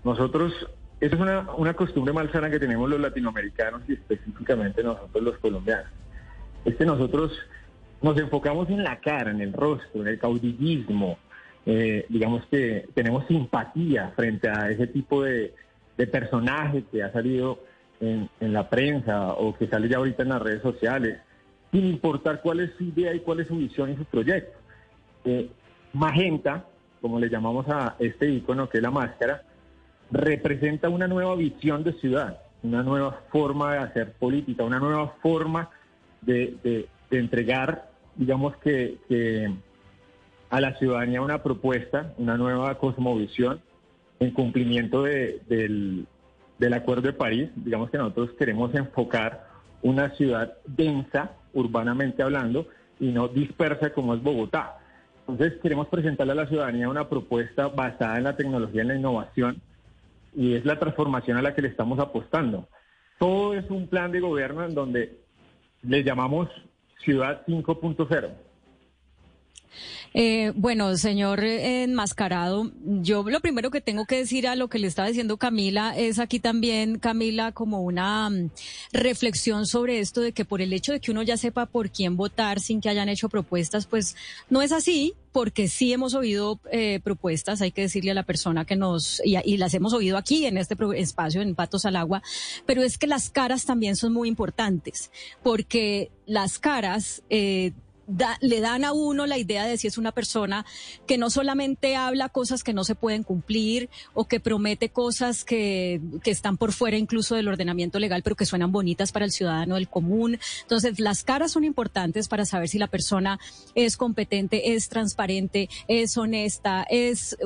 Nosotros, 0.05 0.53
esa 1.01 1.15
es 1.15 1.21
una, 1.21 1.53
una 1.57 1.75
costumbre 1.75 2.15
malsana 2.15 2.49
que 2.49 2.59
tenemos 2.59 2.89
los 2.89 2.99
latinoamericanos 2.99 3.83
y 3.89 3.93
específicamente 3.93 4.83
nosotros 4.83 5.23
los 5.23 5.39
colombianos. 5.39 5.91
Es 6.65 6.77
que 6.77 6.87
nosotros 6.87 7.33
nos 8.05 8.19
enfocamos 8.19 8.69
en 8.69 8.85
la 8.85 9.01
cara, 9.01 9.31
en 9.31 9.41
el 9.41 9.55
rostro, 9.55 10.03
en 10.03 10.09
el 10.09 10.19
caudillismo. 10.19 11.17
Eh, 11.65 12.05
digamos 12.11 12.45
que 12.51 12.87
tenemos 12.93 13.27
simpatía 13.27 14.13
frente 14.15 14.51
a 14.51 14.69
ese 14.69 14.87
tipo 14.89 15.23
de, 15.23 15.55
personaje 16.13 16.85
que 16.93 17.03
ha 17.03 17.11
salido 17.13 17.61
en, 18.01 18.29
la 18.41 18.69
prensa 18.69 19.33
o 19.33 19.57
que 19.57 19.69
sale 19.69 19.89
ya 19.89 19.97
ahorita 19.97 20.23
en 20.23 20.29
las 20.29 20.43
redes 20.43 20.61
sociales, 20.61 21.19
sin 21.73 21.87
importar 21.87 22.43
cuál 22.43 22.61
es 22.61 22.73
su 22.77 22.85
idea 22.85 23.15
y 23.15 23.21
cuál 23.21 23.41
es 23.41 23.49
su 23.49 23.57
visión 23.57 23.91
y 23.91 23.97
su 23.97 24.05
proyecto. 24.05 24.59
Eh, 25.25 25.49
magenta, 25.95 26.67
como 27.01 27.19
le 27.19 27.31
llamamos 27.31 27.67
a 27.71 27.97
este 28.01 28.29
icono 28.29 28.69
que 28.69 28.79
es 28.79 28.83
la 28.83 28.91
máscara, 28.91 29.45
representa 30.11 30.91
una 30.91 31.09
nueva 31.09 31.35
visión 31.37 31.83
de 31.83 31.95
ciudad, 31.95 32.39
una 32.63 32.83
nueva 32.83 33.23
forma 33.31 33.73
de 33.73 33.79
hacer 33.79 34.13
política, 34.13 34.63
una 34.63 34.79
nueva 34.79 35.15
forma 35.23 35.71
de 36.21 36.87
entregar 37.11 37.94
digamos 38.17 38.57
que, 38.59 39.53
a 40.51 40.61
la 40.61 40.77
ciudadanía 40.79 41.21
una 41.21 41.43
propuesta, 41.43 42.15
una 42.19 42.37
nueva 42.37 42.79
cosmovisión 42.79 43.61
en 44.21 44.31
cumplimiento 44.31 45.03
del, 45.03 46.07
Acuerdo 46.73 47.03
de 47.03 47.13
París. 47.13 47.51
Digamos 47.57 47.91
que 47.91 47.99
nosotros 47.99 48.31
queremos 48.39 48.75
enfocar 48.75 49.49
una 49.83 50.11
ciudad 50.11 50.55
densa, 50.67 51.33
urbanamente 51.53 52.23
hablando, 52.23 52.67
y 53.01 53.13
no 53.13 53.29
dispersa 53.29 53.91
como 53.91 54.15
es 54.15 54.23
Bogotá. 54.23 54.79
Entonces 55.27 55.59
queremos 55.63 55.89
presentarle 55.89 56.33
a 56.33 56.37
la 56.37 56.47
ciudadanía 56.47 56.89
una 56.89 57.09
propuesta 57.09 57.69
basada 57.69 58.19
en 58.19 58.25
la 58.25 58.37
tecnología 58.37 58.83
en 58.83 58.89
la 58.89 58.97
innovación 58.97 59.61
y 60.35 60.55
es 60.55 60.65
la 60.65 60.79
transformación 60.79 61.39
a 61.39 61.43
la 61.43 61.55
que 61.55 61.63
le 61.63 61.69
estamos 61.69 61.99
apostando. 61.99 62.69
Todo 63.19 63.55
es 63.55 63.69
un 63.71 63.89
plan 63.89 64.13
de 64.13 64.21
gobierno 64.21 64.65
en 64.65 64.75
donde 64.75 65.19
le 65.83 66.03
llamamos 66.03 66.49
Ciudad 67.05 67.45
5.0. 67.47 68.44
Eh, 70.17 70.53
bueno, 70.55 70.97
señor 70.97 71.43
enmascarado, 71.43 72.71
yo 72.85 73.29
lo 73.29 73.41
primero 73.41 73.73
que 73.73 73.81
tengo 73.81 74.05
que 74.05 74.19
decir 74.19 74.47
a 74.47 74.55
lo 74.55 74.69
que 74.69 74.79
le 74.79 74.87
estaba 74.87 75.09
diciendo 75.09 75.39
Camila 75.39 75.97
es 75.97 76.21
aquí 76.21 76.39
también, 76.39 77.01
Camila, 77.01 77.51
como 77.51 77.83
una 77.83 78.31
mm, 78.31 78.51
reflexión 78.93 79.67
sobre 79.67 79.99
esto 79.99 80.21
de 80.21 80.33
que 80.33 80.45
por 80.45 80.63
el 80.63 80.73
hecho 80.73 80.93
de 80.93 81.01
que 81.01 81.11
uno 81.11 81.23
ya 81.23 81.37
sepa 81.37 81.67
por 81.67 81.91
quién 81.91 82.17
votar 82.17 82.61
sin 82.61 82.81
que 82.81 82.89
hayan 82.89 83.09
hecho 83.09 83.29
propuestas, 83.29 83.87
pues 83.87 84.15
no 84.49 84.63
es 84.63 84.71
así 84.71 85.15
porque 85.33 85.67
sí 85.67 85.93
hemos 85.93 86.15
oído 86.15 86.61
eh, 86.71 87.01
propuestas, 87.03 87.61
hay 87.61 87.73
que 87.73 87.83
decirle 87.83 88.13
a 88.13 88.15
la 88.15 88.23
persona 88.23 88.65
que 88.65 88.77
nos, 88.77 89.21
y, 89.25 89.57
las 89.57 89.75
hemos 89.75 89.93
oído 89.93 90.17
aquí 90.17 90.47
en 90.47 90.59
este 90.59 90.77
espacio, 90.95 91.43
en 91.43 91.57
Patos 91.57 91.87
al 91.87 91.97
Agua, 91.97 92.23
pero 92.67 92.85
es 92.85 92.99
que 92.99 93.09
las 93.09 93.31
caras 93.31 93.65
también 93.65 93.97
son 93.97 94.13
muy 94.13 94.29
importantes, 94.29 95.11
porque 95.43 96.13
las 96.25 96.61
caras 96.61 97.25
eh, 97.31 97.73
le 98.41 98.61
dan 98.61 98.85
a 98.85 98.93
uno 98.93 99.27
la 99.27 99.39
idea 99.39 99.65
de 99.67 99.79
si 99.79 99.87
es 99.87 99.99
una 99.99 100.13
persona 100.13 100.65
que 101.07 101.19
no 101.19 101.31
solamente 101.31 101.97
habla 101.97 102.29
cosas 102.29 102.63
que 102.63 102.73
no 102.73 102.85
se 102.85 102.95
pueden 102.95 103.23
cumplir 103.23 103.89
o 104.13 104.27
que 104.27 104.41
promete 104.41 104.89
cosas 104.89 105.45
que, 105.45 106.01
que 106.23 106.31
están 106.31 106.57
por 106.57 106.73
fuera 106.73 106.97
incluso 106.97 107.35
del 107.35 107.49
ordenamiento 107.49 107.99
legal, 107.99 108.23
pero 108.23 108.37
que 108.37 108.47
suenan 108.47 108.73
bonitas 108.73 109.13
para 109.13 109.25
el 109.25 109.31
ciudadano 109.31 109.77
del 109.77 109.89
común. 109.89 110.39
Entonces, 110.63 111.01
las 111.01 111.25
caras 111.25 111.53
son 111.53 111.65
importantes 111.65 112.29
para 112.29 112.45
saber 112.45 112.69
si 112.69 112.79
la 112.79 112.87
persona 112.87 113.39
es 113.75 113.97
competente, 113.97 114.75
es 114.75 114.89
transparente, 114.89 115.69
es 115.89 116.17
honesta, 116.17 116.87
es 116.89 117.37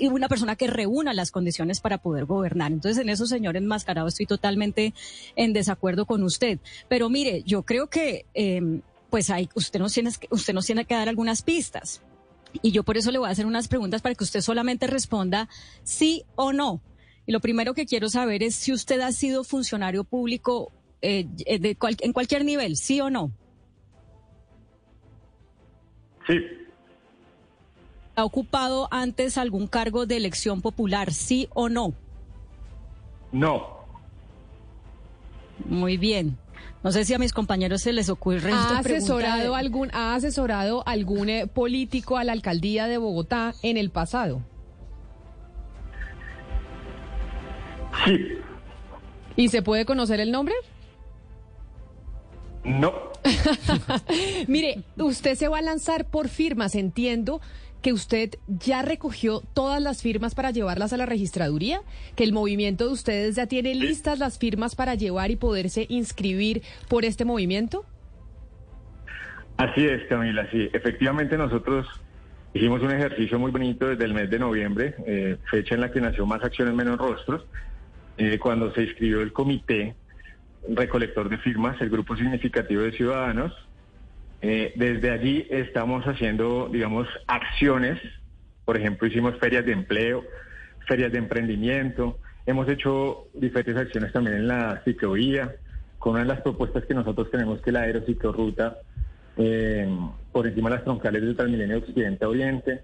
una 0.00 0.28
persona 0.28 0.56
que 0.56 0.66
reúna 0.66 1.14
las 1.14 1.30
condiciones 1.30 1.80
para 1.80 1.98
poder 1.98 2.24
gobernar. 2.24 2.72
Entonces, 2.72 3.02
en 3.02 3.08
eso, 3.08 3.26
señor 3.26 3.56
enmascarado, 3.56 4.08
estoy 4.08 4.26
totalmente 4.26 4.94
en 5.36 5.52
desacuerdo 5.52 6.06
con 6.06 6.22
usted. 6.22 6.58
Pero 6.88 7.08
mire, 7.08 7.42
yo 7.44 7.62
creo 7.62 7.88
que... 7.88 8.26
Eh, 8.34 8.80
pues 9.10 9.30
hay, 9.30 9.48
usted, 9.54 9.78
nos 9.80 9.92
tiene, 9.92 10.10
usted 10.30 10.54
nos 10.54 10.66
tiene 10.66 10.84
que 10.84 10.94
dar 10.94 11.08
algunas 11.08 11.42
pistas. 11.42 12.02
Y 12.62 12.72
yo 12.72 12.82
por 12.82 12.96
eso 12.96 13.10
le 13.10 13.18
voy 13.18 13.28
a 13.28 13.32
hacer 13.32 13.46
unas 13.46 13.68
preguntas 13.68 14.02
para 14.02 14.14
que 14.14 14.24
usted 14.24 14.40
solamente 14.40 14.86
responda 14.86 15.48
sí 15.82 16.24
o 16.34 16.52
no. 16.52 16.80
Y 17.26 17.32
lo 17.32 17.40
primero 17.40 17.74
que 17.74 17.86
quiero 17.86 18.08
saber 18.08 18.42
es 18.42 18.54
si 18.54 18.72
usted 18.72 19.00
ha 19.00 19.12
sido 19.12 19.44
funcionario 19.44 20.04
público 20.04 20.72
eh, 21.02 21.26
de 21.26 21.76
en 22.00 22.12
cualquier 22.12 22.44
nivel, 22.44 22.76
sí 22.76 23.00
o 23.00 23.10
no. 23.10 23.30
Sí. 26.26 26.38
¿Ha 28.16 28.24
ocupado 28.24 28.88
antes 28.90 29.38
algún 29.38 29.68
cargo 29.68 30.06
de 30.06 30.16
elección 30.16 30.60
popular, 30.60 31.12
sí 31.12 31.48
o 31.54 31.68
no? 31.68 31.94
No. 33.30 33.78
Muy 35.66 35.96
bien. 35.96 36.36
No 36.82 36.92
sé 36.92 37.04
si 37.04 37.14
a 37.14 37.18
mis 37.18 37.32
compañeros 37.32 37.82
se 37.82 37.92
les 37.92 38.08
ocurre. 38.08 38.52
¿Ha 38.52 38.78
asesorado, 38.78 39.54
algún, 39.54 39.90
¿Ha 39.92 40.14
asesorado 40.14 40.86
algún 40.86 41.28
eh, 41.28 41.46
político 41.46 42.16
a 42.16 42.24
la 42.24 42.32
alcaldía 42.32 42.86
de 42.86 42.98
Bogotá 42.98 43.54
en 43.62 43.76
el 43.76 43.90
pasado? 43.90 44.42
Sí. 48.04 48.38
¿Y 49.36 49.48
se 49.48 49.62
puede 49.62 49.84
conocer 49.84 50.20
el 50.20 50.30
nombre? 50.30 50.54
No. 52.64 52.92
Mire, 54.46 54.82
usted 54.96 55.34
se 55.34 55.48
va 55.48 55.58
a 55.58 55.62
lanzar 55.62 56.04
por 56.04 56.28
firmas, 56.28 56.74
entiendo 56.74 57.40
que 57.82 57.92
usted 57.92 58.30
ya 58.46 58.82
recogió 58.82 59.40
todas 59.54 59.80
las 59.82 60.02
firmas 60.02 60.34
para 60.34 60.50
llevarlas 60.50 60.92
a 60.92 60.96
la 60.96 61.06
registraduría, 61.06 61.80
que 62.16 62.24
el 62.24 62.32
movimiento 62.32 62.86
de 62.86 62.92
ustedes 62.92 63.36
ya 63.36 63.46
tiene 63.46 63.74
listas 63.74 64.18
las 64.18 64.38
firmas 64.38 64.74
para 64.74 64.94
llevar 64.94 65.30
y 65.30 65.36
poderse 65.36 65.86
inscribir 65.88 66.62
por 66.88 67.04
este 67.04 67.24
movimiento? 67.24 67.84
Así 69.56 69.84
es, 69.84 70.06
Camila, 70.08 70.48
sí. 70.50 70.68
Efectivamente 70.72 71.36
nosotros 71.36 71.86
hicimos 72.54 72.80
un 72.82 72.92
ejercicio 72.92 73.38
muy 73.38 73.50
bonito 73.50 73.88
desde 73.88 74.04
el 74.04 74.14
mes 74.14 74.30
de 74.30 74.38
noviembre, 74.38 74.94
eh, 75.06 75.36
fecha 75.50 75.74
en 75.74 75.80
la 75.80 75.90
que 75.90 76.00
nació 76.00 76.26
Más 76.26 76.42
Acciones 76.42 76.74
Menos 76.74 76.98
Rostros, 76.98 77.44
eh, 78.16 78.38
cuando 78.38 78.72
se 78.72 78.82
inscribió 78.82 79.20
el 79.20 79.32
comité 79.32 79.94
recolector 80.68 81.28
de 81.28 81.38
firmas, 81.38 81.80
el 81.80 81.90
grupo 81.90 82.16
significativo 82.16 82.82
de 82.82 82.92
ciudadanos, 82.92 83.52
eh, 84.40 84.72
desde 84.76 85.10
allí 85.10 85.46
estamos 85.50 86.04
haciendo, 86.04 86.68
digamos, 86.70 87.08
acciones. 87.26 87.98
Por 88.64 88.76
ejemplo, 88.76 89.08
hicimos 89.08 89.36
ferias 89.38 89.64
de 89.64 89.72
empleo, 89.72 90.24
ferias 90.86 91.10
de 91.12 91.18
emprendimiento. 91.18 92.18
Hemos 92.46 92.68
hecho 92.68 93.28
diferentes 93.34 93.76
acciones 93.76 94.12
también 94.12 94.36
en 94.36 94.48
la 94.48 94.80
ciclovía, 94.84 95.56
con 95.98 96.12
una 96.12 96.20
de 96.22 96.28
las 96.28 96.40
propuestas 96.40 96.84
que 96.84 96.94
nosotros 96.94 97.30
tenemos 97.30 97.60
que 97.60 97.72
la 97.72 97.82
aerociclorruta 97.82 98.78
eh, 99.36 99.88
por 100.32 100.46
encima 100.46 100.70
de 100.70 100.76
las 100.76 100.84
troncales 100.84 101.22
del 101.22 101.36
Transmilenio 101.36 101.78
Occidente 101.78 102.24
a 102.24 102.28
Oriente. 102.28 102.82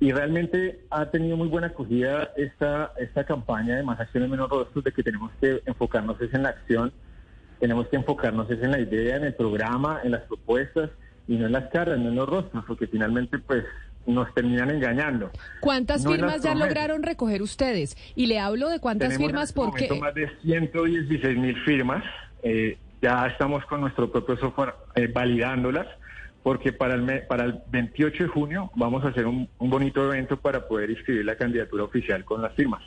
Y 0.00 0.10
realmente 0.10 0.80
ha 0.90 1.06
tenido 1.10 1.36
muy 1.36 1.46
buena 1.46 1.68
acogida 1.68 2.32
esta, 2.36 2.92
esta 2.98 3.22
campaña 3.24 3.76
de 3.76 3.84
más 3.84 4.00
acciones 4.00 4.28
menos 4.28 4.50
rostros, 4.50 4.82
de 4.82 4.90
que 4.90 5.04
tenemos 5.04 5.30
que 5.40 5.62
enfocarnos 5.64 6.16
en 6.20 6.42
la 6.42 6.48
acción 6.48 6.92
tenemos 7.62 7.86
que 7.86 7.94
enfocarnos 7.94 8.50
en 8.50 8.72
la 8.72 8.80
idea, 8.80 9.14
en 9.14 9.22
el 9.22 9.34
programa, 9.34 10.00
en 10.02 10.10
las 10.10 10.22
propuestas 10.22 10.90
y 11.28 11.36
no 11.36 11.46
en 11.46 11.52
las 11.52 11.70
caras, 11.70 11.96
no 11.96 12.08
en 12.08 12.16
los 12.16 12.28
rostros, 12.28 12.64
porque 12.66 12.88
finalmente 12.88 13.38
pues 13.38 13.62
nos 14.04 14.34
terminan 14.34 14.68
engañando. 14.68 15.30
¿Cuántas 15.60 16.04
firmas 16.04 16.42
ya 16.42 16.56
lograron 16.56 17.04
recoger 17.04 17.40
ustedes? 17.40 17.96
Y 18.16 18.26
le 18.26 18.40
hablo 18.40 18.68
de 18.68 18.80
cuántas 18.80 19.16
firmas 19.16 19.50
este 19.50 19.60
porque... 19.60 20.00
más 20.00 20.12
de 20.12 20.28
116 20.42 21.38
mil 21.38 21.56
firmas. 21.62 22.02
Eh, 22.42 22.78
ya 23.00 23.28
estamos 23.28 23.64
con 23.66 23.80
nuestro 23.80 24.10
propio 24.10 24.36
software 24.38 24.74
eh, 24.96 25.06
validándolas 25.06 25.86
porque 26.42 26.72
para 26.72 26.94
el, 26.94 27.26
para 27.28 27.44
el 27.44 27.60
28 27.70 28.24
de 28.24 28.28
junio 28.28 28.72
vamos 28.74 29.04
a 29.04 29.10
hacer 29.10 29.24
un, 29.24 29.48
un 29.60 29.70
bonito 29.70 30.04
evento 30.12 30.36
para 30.36 30.66
poder 30.66 30.90
inscribir 30.90 31.24
la 31.24 31.36
candidatura 31.36 31.84
oficial 31.84 32.24
con 32.24 32.42
las 32.42 32.52
firmas. 32.54 32.82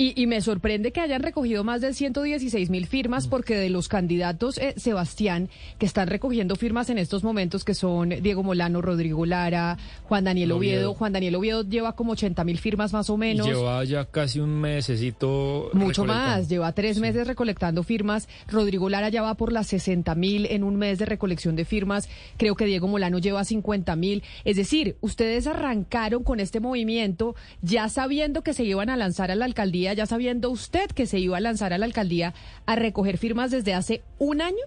Y, 0.00 0.28
me 0.28 0.40
sorprende 0.40 0.92
que 0.92 1.00
hayan 1.00 1.24
recogido 1.24 1.64
más 1.64 1.80
de 1.80 1.92
116 1.92 2.70
mil 2.70 2.86
firmas 2.86 3.26
porque 3.26 3.56
de 3.56 3.68
los 3.68 3.88
candidatos, 3.88 4.56
eh, 4.58 4.74
Sebastián, 4.76 5.48
que 5.80 5.86
están 5.86 6.06
recogiendo 6.06 6.54
firmas 6.54 6.88
en 6.88 6.98
estos 6.98 7.24
momentos, 7.24 7.64
que 7.64 7.74
son 7.74 8.10
Diego 8.10 8.44
Molano, 8.44 8.80
Rodrigo 8.80 9.26
Lara, 9.26 9.76
Juan 10.04 10.22
Daniel 10.22 10.52
Oviedo. 10.52 10.94
Juan 10.94 11.12
Daniel 11.12 11.34
Oviedo 11.34 11.64
lleva 11.68 11.96
como 11.96 12.12
80 12.12 12.44
mil 12.44 12.58
firmas 12.58 12.92
más 12.92 13.10
o 13.10 13.16
menos. 13.16 13.44
Lleva 13.48 13.82
ya 13.82 14.04
casi 14.04 14.38
un 14.38 14.60
mesecito. 14.60 15.70
Mucho 15.72 16.04
más, 16.04 16.48
lleva 16.48 16.70
tres 16.70 17.00
meses 17.00 17.26
recolectando 17.26 17.82
firmas. 17.82 18.28
Rodrigo 18.46 18.88
Lara 18.88 19.08
ya 19.08 19.22
va 19.22 19.34
por 19.34 19.52
las 19.52 19.66
60 19.66 20.14
mil 20.14 20.46
en 20.46 20.62
un 20.62 20.76
mes 20.76 21.00
de 21.00 21.06
recolección 21.06 21.56
de 21.56 21.64
firmas. 21.64 22.08
Creo 22.36 22.54
que 22.54 22.66
Diego 22.66 22.86
Molano 22.86 23.18
lleva 23.18 23.42
50 23.42 23.96
mil. 23.96 24.22
Es 24.44 24.56
decir, 24.56 24.96
ustedes 25.00 25.48
arrancaron 25.48 26.22
con 26.22 26.38
este 26.38 26.60
movimiento 26.60 27.34
ya 27.62 27.88
sabiendo 27.88 28.42
que 28.42 28.54
se 28.54 28.62
iban 28.62 28.90
a 28.90 28.96
lanzar 28.96 29.32
a 29.32 29.34
la 29.34 29.44
alcaldía 29.44 29.87
ya 29.92 30.06
sabiendo 30.06 30.50
usted 30.50 30.90
que 30.90 31.06
se 31.06 31.18
iba 31.18 31.36
a 31.36 31.40
lanzar 31.40 31.72
a 31.72 31.78
la 31.78 31.86
alcaldía 31.86 32.34
a 32.66 32.76
recoger 32.76 33.18
firmas 33.18 33.50
desde 33.50 33.74
hace 33.74 34.02
un 34.18 34.40
año? 34.40 34.64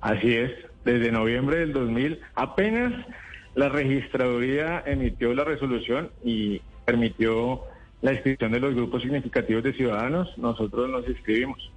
Así 0.00 0.34
es, 0.34 0.50
desde 0.84 1.12
noviembre 1.12 1.58
del 1.58 1.72
2000 1.72 2.20
apenas 2.34 2.92
la 3.54 3.68
registraduría 3.68 4.82
emitió 4.86 5.34
la 5.34 5.44
resolución 5.44 6.10
y 6.24 6.60
permitió 6.84 7.62
la 8.00 8.12
inscripción 8.12 8.52
de 8.52 8.60
los 8.60 8.74
grupos 8.74 9.02
significativos 9.02 9.62
de 9.62 9.72
ciudadanos, 9.74 10.36
nosotros 10.36 10.90
nos 10.90 11.06
inscribimos. 11.08 11.70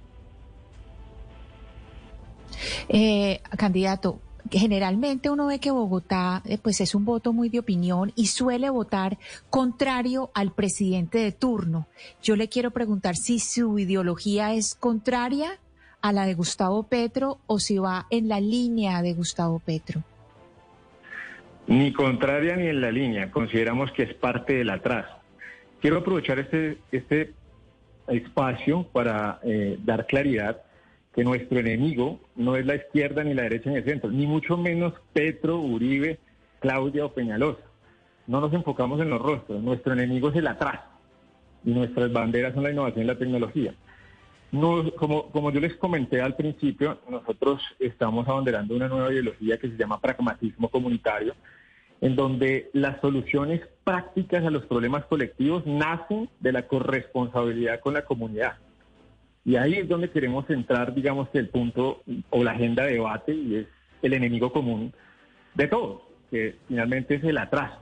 Eh, 2.88 3.40
candidato, 3.56 4.20
generalmente 4.50 5.30
uno 5.30 5.46
ve 5.46 5.58
que 5.58 5.70
Bogotá 5.70 6.42
eh, 6.44 6.58
pues 6.58 6.80
es 6.80 6.94
un 6.94 7.04
voto 7.04 7.32
muy 7.32 7.48
de 7.48 7.58
opinión 7.58 8.12
y 8.16 8.26
suele 8.26 8.70
votar 8.70 9.18
contrario 9.50 10.30
al 10.34 10.52
presidente 10.52 11.18
de 11.18 11.32
turno. 11.32 11.86
Yo 12.22 12.36
le 12.36 12.48
quiero 12.48 12.70
preguntar 12.70 13.16
si 13.16 13.38
su 13.38 13.78
ideología 13.78 14.54
es 14.54 14.74
contraria 14.74 15.58
a 16.00 16.12
la 16.12 16.26
de 16.26 16.34
Gustavo 16.34 16.84
Petro 16.84 17.38
o 17.46 17.58
si 17.58 17.78
va 17.78 18.06
en 18.10 18.28
la 18.28 18.40
línea 18.40 19.02
de 19.02 19.14
Gustavo 19.14 19.58
Petro. 19.58 20.02
Ni 21.66 21.92
contraria 21.92 22.56
ni 22.56 22.68
en 22.68 22.80
la 22.80 22.92
línea. 22.92 23.30
Consideramos 23.30 23.90
que 23.92 24.04
es 24.04 24.14
parte 24.14 24.54
del 24.54 24.70
atrás. 24.70 25.06
Quiero 25.80 25.98
aprovechar 25.98 26.38
este, 26.38 26.78
este 26.92 27.32
espacio 28.06 28.84
para 28.84 29.40
eh, 29.42 29.76
dar 29.84 30.06
claridad 30.06 30.62
que 31.16 31.24
nuestro 31.24 31.58
enemigo 31.58 32.20
no 32.36 32.56
es 32.56 32.66
la 32.66 32.76
izquierda 32.76 33.24
ni 33.24 33.32
la 33.32 33.44
derecha 33.44 33.70
ni 33.70 33.76
el 33.76 33.84
centro, 33.84 34.10
ni 34.10 34.26
mucho 34.26 34.58
menos 34.58 34.92
Petro, 35.14 35.58
Uribe, 35.58 36.18
Claudia 36.60 37.06
o 37.06 37.12
Peñalosa. 37.12 37.62
No 38.26 38.40
nos 38.42 38.52
enfocamos 38.52 39.00
en 39.00 39.08
los 39.08 39.22
rostros, 39.22 39.62
nuestro 39.62 39.94
enemigo 39.94 40.28
es 40.28 40.36
el 40.36 40.46
atrás 40.46 40.80
y 41.64 41.70
nuestras 41.70 42.12
banderas 42.12 42.52
son 42.52 42.64
la 42.64 42.70
innovación 42.70 43.04
y 43.04 43.08
la 43.08 43.18
tecnología. 43.18 43.74
No, 44.52 44.92
como, 44.92 45.30
como 45.30 45.50
yo 45.50 45.60
les 45.60 45.74
comenté 45.76 46.20
al 46.20 46.36
principio, 46.36 46.98
nosotros 47.08 47.62
estamos 47.78 48.28
abanderando 48.28 48.76
una 48.76 48.86
nueva 48.86 49.10
ideología 49.10 49.58
que 49.58 49.70
se 49.70 49.76
llama 49.76 50.00
pragmatismo 50.00 50.68
comunitario 50.68 51.34
en 52.00 52.14
donde 52.14 52.68
las 52.74 53.00
soluciones 53.00 53.62
prácticas 53.84 54.44
a 54.44 54.50
los 54.50 54.66
problemas 54.66 55.06
colectivos 55.06 55.64
nacen 55.66 56.28
de 56.40 56.52
la 56.52 56.66
corresponsabilidad 56.66 57.80
con 57.80 57.94
la 57.94 58.04
comunidad. 58.04 58.58
Y 59.46 59.54
ahí 59.56 59.74
es 59.74 59.88
donde 59.88 60.10
queremos 60.10 60.44
centrar, 60.46 60.92
digamos, 60.94 61.28
el 61.32 61.48
punto 61.48 62.02
o 62.30 62.42
la 62.44 62.50
agenda 62.50 62.82
de 62.84 62.94
debate 62.94 63.32
y 63.32 63.54
es 63.54 63.66
el 64.02 64.12
enemigo 64.12 64.52
común 64.52 64.92
de 65.54 65.68
todos, 65.68 66.02
que 66.30 66.56
finalmente 66.68 67.14
es 67.14 67.24
el 67.24 67.38
atraso. 67.38 67.78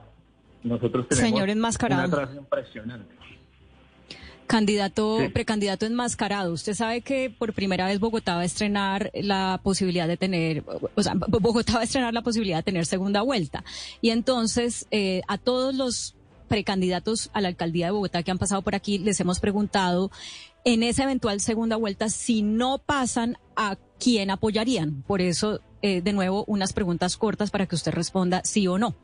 Nosotros 0.63 1.07
tenemos 1.09 1.29
Señor 1.29 1.49
enmascarado. 1.49 2.07
un 2.07 2.13
atraso 2.13 2.35
impresionante. 2.39 3.15
Candidato, 4.47 5.19
Sí. 5.21 5.29
precandidato 5.29 5.87
enmascarado. 5.87 6.53
Usted 6.53 6.75
sabe 6.75 7.01
que 7.01 7.31
por 7.35 7.53
primera 7.53 7.87
vez 7.87 7.99
Bogotá 7.99 8.35
va 8.35 8.41
a 8.41 8.45
estrenar 8.45 9.09
la 9.15 9.59
posibilidad 9.63 10.07
de 10.07 10.17
tener, 10.17 10.63
o 10.93 11.01
sea, 11.01 11.15
B- 11.15 11.39
Bogotá 11.41 11.73
va 11.73 11.79
a 11.79 11.83
estrenar 11.83 12.13
la 12.13 12.21
posibilidad 12.21 12.57
de 12.57 12.63
tener 12.63 12.85
segunda 12.85 13.23
vuelta. 13.23 13.63
Y 14.01 14.11
entonces, 14.11 14.85
eh, 14.91 15.21
a 15.27 15.39
todos 15.39 15.73
los 15.73 16.15
precandidatos 16.47 17.31
a 17.33 17.41
la 17.41 17.47
alcaldía 17.47 17.87
de 17.87 17.93
Bogotá 17.93 18.21
que 18.21 18.29
han 18.29 18.37
pasado 18.37 18.61
por 18.61 18.75
aquí, 18.75 18.99
les 18.99 19.19
hemos 19.19 19.39
preguntado 19.39 20.11
en 20.65 20.83
esa 20.83 21.03
eventual 21.03 21.39
segunda 21.39 21.75
vuelta, 21.77 22.09
si 22.09 22.41
no 22.41 22.79
pasan, 22.79 23.37
¿a 23.55 23.77
quién 23.99 24.31
apoyarían? 24.31 25.03
Por 25.03 25.21
eso, 25.21 25.59
eh, 25.81 26.01
de 26.01 26.11
nuevo, 26.11 26.43
unas 26.47 26.73
preguntas 26.73 27.15
cortas 27.17 27.51
para 27.51 27.67
que 27.67 27.75
usted 27.75 27.93
responda 27.93 28.41
sí 28.43 28.67
o 28.67 28.77
no. 28.77 28.95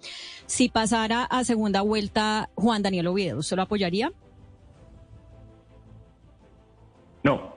Si 0.47 0.67
pasara 0.69 1.23
a 1.23 1.43
segunda 1.45 1.81
vuelta 1.81 2.49
Juan 2.55 2.81
Daniel 2.81 3.07
Oviedo, 3.07 3.39
¿usted 3.39 3.55
lo 3.55 3.61
apoyaría? 3.63 4.11
No, 7.23 7.53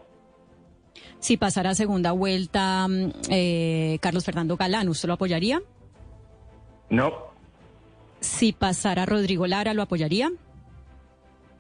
Si 1.19 1.39
pasara 1.39 1.71
a 1.71 1.75
segunda 1.75 2.13
vuelta 2.13 2.87
mm, 2.87 3.11
eh, 3.31 3.99
Carlos 4.03 4.25
Fernando 4.27 4.59
Galán, 4.59 4.89
¿usted 4.91 5.09
lo 5.09 5.15
apoyaría? 5.15 5.63
no, 6.91 7.11
Si 8.21 8.53
pasara 8.53 9.07
Rodrigo 9.07 9.47
Lara, 9.47 9.73
¿lo 9.73 9.81
apoyaría? 9.83 10.31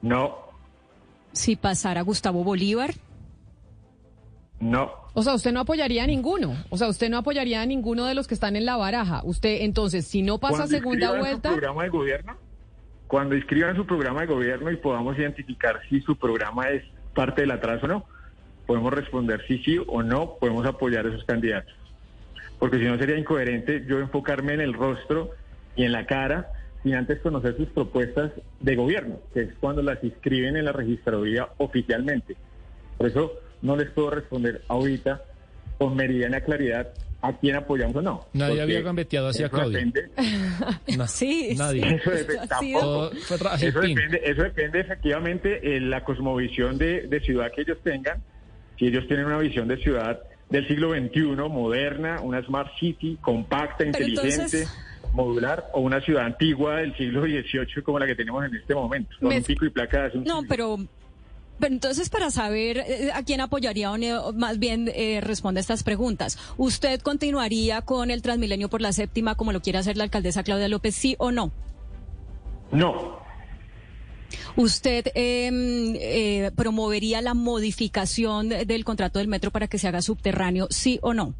no, 0.02 0.43
Si 1.34 1.56
pasara 1.56 2.00
Gustavo 2.02 2.42
Bolívar, 2.42 2.94
no. 4.60 4.92
O 5.12 5.22
sea, 5.22 5.34
usted 5.34 5.52
no 5.52 5.60
apoyaría 5.60 6.04
a 6.04 6.06
ninguno. 6.06 6.56
O 6.70 6.78
sea, 6.78 6.88
usted 6.88 7.10
no 7.10 7.18
apoyaría 7.18 7.60
a 7.60 7.66
ninguno 7.66 8.06
de 8.06 8.14
los 8.14 8.26
que 8.26 8.34
están 8.34 8.56
en 8.56 8.64
la 8.64 8.76
baraja. 8.76 9.20
Usted, 9.24 9.62
entonces, 9.62 10.06
si 10.06 10.22
no 10.22 10.38
pasa 10.38 10.56
Cuando 10.56 10.76
segunda 10.76 11.18
vuelta, 11.18 11.50
Su 11.50 11.56
programa 11.56 11.82
de 11.84 11.88
gobierno, 11.90 12.36
cuando 13.06 13.36
inscriban 13.36 13.76
su 13.76 13.86
programa 13.86 14.22
de 14.22 14.26
gobierno 14.26 14.70
y 14.70 14.76
podamos 14.76 15.18
identificar 15.18 15.80
si 15.88 16.00
su 16.00 16.16
programa 16.16 16.70
es 16.70 16.82
parte 17.14 17.42
del 17.42 17.50
atraso 17.50 17.84
o 17.84 17.88
no, 17.88 18.06
podemos 18.66 18.92
responder 18.92 19.44
si 19.46 19.58
sí 19.58 19.78
o 19.86 20.02
no, 20.02 20.36
podemos 20.40 20.66
apoyar 20.66 21.04
a 21.06 21.10
esos 21.10 21.24
candidatos. 21.24 21.74
Porque 22.58 22.78
si 22.78 22.84
no 22.84 22.96
sería 22.96 23.18
incoherente 23.18 23.84
yo 23.86 23.98
enfocarme 23.98 24.54
en 24.54 24.62
el 24.62 24.72
rostro 24.72 25.32
y 25.76 25.84
en 25.84 25.92
la 25.92 26.06
cara 26.06 26.48
sin 26.84 26.94
antes 26.94 27.18
conocer 27.20 27.56
sus 27.56 27.68
propuestas 27.70 28.30
de 28.60 28.76
gobierno, 28.76 29.18
que 29.32 29.40
es 29.42 29.48
cuando 29.58 29.82
las 29.82 30.04
inscriben 30.04 30.56
en 30.56 30.66
la 30.66 30.72
registraduría 30.72 31.48
oficialmente. 31.58 32.36
Por 32.98 33.08
eso 33.08 33.32
no 33.62 33.74
les 33.76 33.90
puedo 33.90 34.10
responder 34.10 34.62
ahorita 34.68 35.22
con 35.78 35.96
meridiana 35.96 36.40
claridad 36.42 36.92
a 37.22 37.32
quién 37.38 37.56
apoyamos 37.56 37.96
o 37.96 38.02
no. 38.02 38.26
Nadie 38.34 38.60
había 38.60 38.82
gambeteado 38.82 39.28
hacia 39.28 39.46
eso 39.46 39.56
Claudia. 39.56 39.78
depende- 39.78 40.10
Na- 40.98 41.08
Sí, 41.08 41.54
Nadie. 41.56 41.96
Eso 41.96 42.10
depende, 42.10 42.46
Eso 43.62 43.80
depende, 43.80 44.20
eso 44.24 44.42
depende 44.42 44.80
efectivamente 44.80 45.60
de 45.60 45.80
la 45.80 46.04
cosmovisión 46.04 46.76
de, 46.76 47.08
de 47.08 47.20
ciudad 47.20 47.50
que 47.50 47.62
ellos 47.62 47.78
tengan. 47.82 48.22
Si 48.78 48.86
ellos 48.86 49.06
tienen 49.08 49.24
una 49.26 49.38
visión 49.38 49.66
de 49.68 49.78
ciudad 49.78 50.20
del 50.50 50.68
siglo 50.68 50.90
XXI, 50.92 51.22
moderna, 51.48 52.20
una 52.20 52.42
smart 52.44 52.68
city, 52.78 53.16
compacta, 53.22 53.78
Pero 53.78 53.88
inteligente, 53.90 54.32
entonces- 54.34 54.68
modular, 55.14 55.70
o 55.72 55.80
una 55.80 56.00
ciudad 56.00 56.26
antigua 56.26 56.76
del 56.76 56.94
siglo 56.96 57.22
XVIII 57.22 57.82
como 57.82 57.98
la 57.98 58.06
que 58.06 58.14
tenemos 58.14 58.44
en 58.44 58.54
este 58.56 58.74
momento, 58.74 59.14
con 59.20 59.28
Me- 59.30 59.38
un 59.38 59.44
pico 59.44 59.64
y 59.64 59.70
placa 59.70 60.08
de 60.08 60.18
No, 60.20 60.42
pero, 60.48 60.76
pero 61.58 61.72
entonces 61.72 62.10
para 62.10 62.30
saber 62.30 62.78
eh, 62.78 63.10
a 63.14 63.22
quién 63.22 63.40
apoyaría 63.40 63.92
o 63.92 64.32
más 64.32 64.58
bien 64.58 64.90
eh, 64.92 65.20
responde 65.22 65.60
estas 65.60 65.82
preguntas. 65.84 66.36
¿Usted 66.56 67.00
continuaría 67.00 67.82
con 67.82 68.10
el 68.10 68.22
Transmilenio 68.22 68.68
por 68.68 68.80
la 68.80 68.92
séptima 68.92 69.36
como 69.36 69.52
lo 69.52 69.60
quiere 69.62 69.78
hacer 69.78 69.96
la 69.96 70.04
alcaldesa 70.04 70.42
Claudia 70.42 70.68
López, 70.68 70.94
sí 70.94 71.14
o 71.18 71.30
no? 71.30 71.52
No, 72.72 73.22
¿Usted 74.56 75.06
eh, 75.14 75.50
eh, 76.00 76.50
promovería 76.56 77.20
la 77.22 77.34
modificación 77.34 78.48
de- 78.48 78.64
del 78.64 78.84
contrato 78.84 79.18
del 79.20 79.28
metro 79.28 79.50
para 79.52 79.68
que 79.68 79.78
se 79.78 79.86
haga 79.86 80.02
subterráneo, 80.02 80.66
sí 80.70 80.98
o 81.02 81.14
no? 81.14 81.34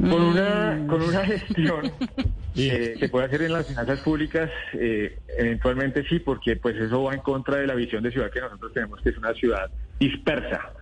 Con 0.00 0.22
Mm. 0.22 0.30
una, 0.30 0.86
con 0.88 1.02
una 1.02 1.24
gestión 1.26 1.92
eh, 2.56 2.96
que 2.98 3.08
puede 3.08 3.26
hacer 3.26 3.42
en 3.42 3.52
las 3.52 3.66
finanzas 3.66 4.00
públicas, 4.00 4.50
eh, 4.72 5.18
eventualmente 5.36 6.04
sí, 6.08 6.18
porque 6.20 6.56
pues 6.56 6.76
eso 6.76 7.02
va 7.02 7.14
en 7.14 7.20
contra 7.20 7.56
de 7.56 7.66
la 7.66 7.74
visión 7.74 8.02
de 8.02 8.10
ciudad 8.10 8.30
que 8.30 8.40
nosotros 8.40 8.72
tenemos, 8.72 9.00
que 9.02 9.10
es 9.10 9.18
una 9.18 9.34
ciudad 9.34 9.70
dispersa, 9.98 10.72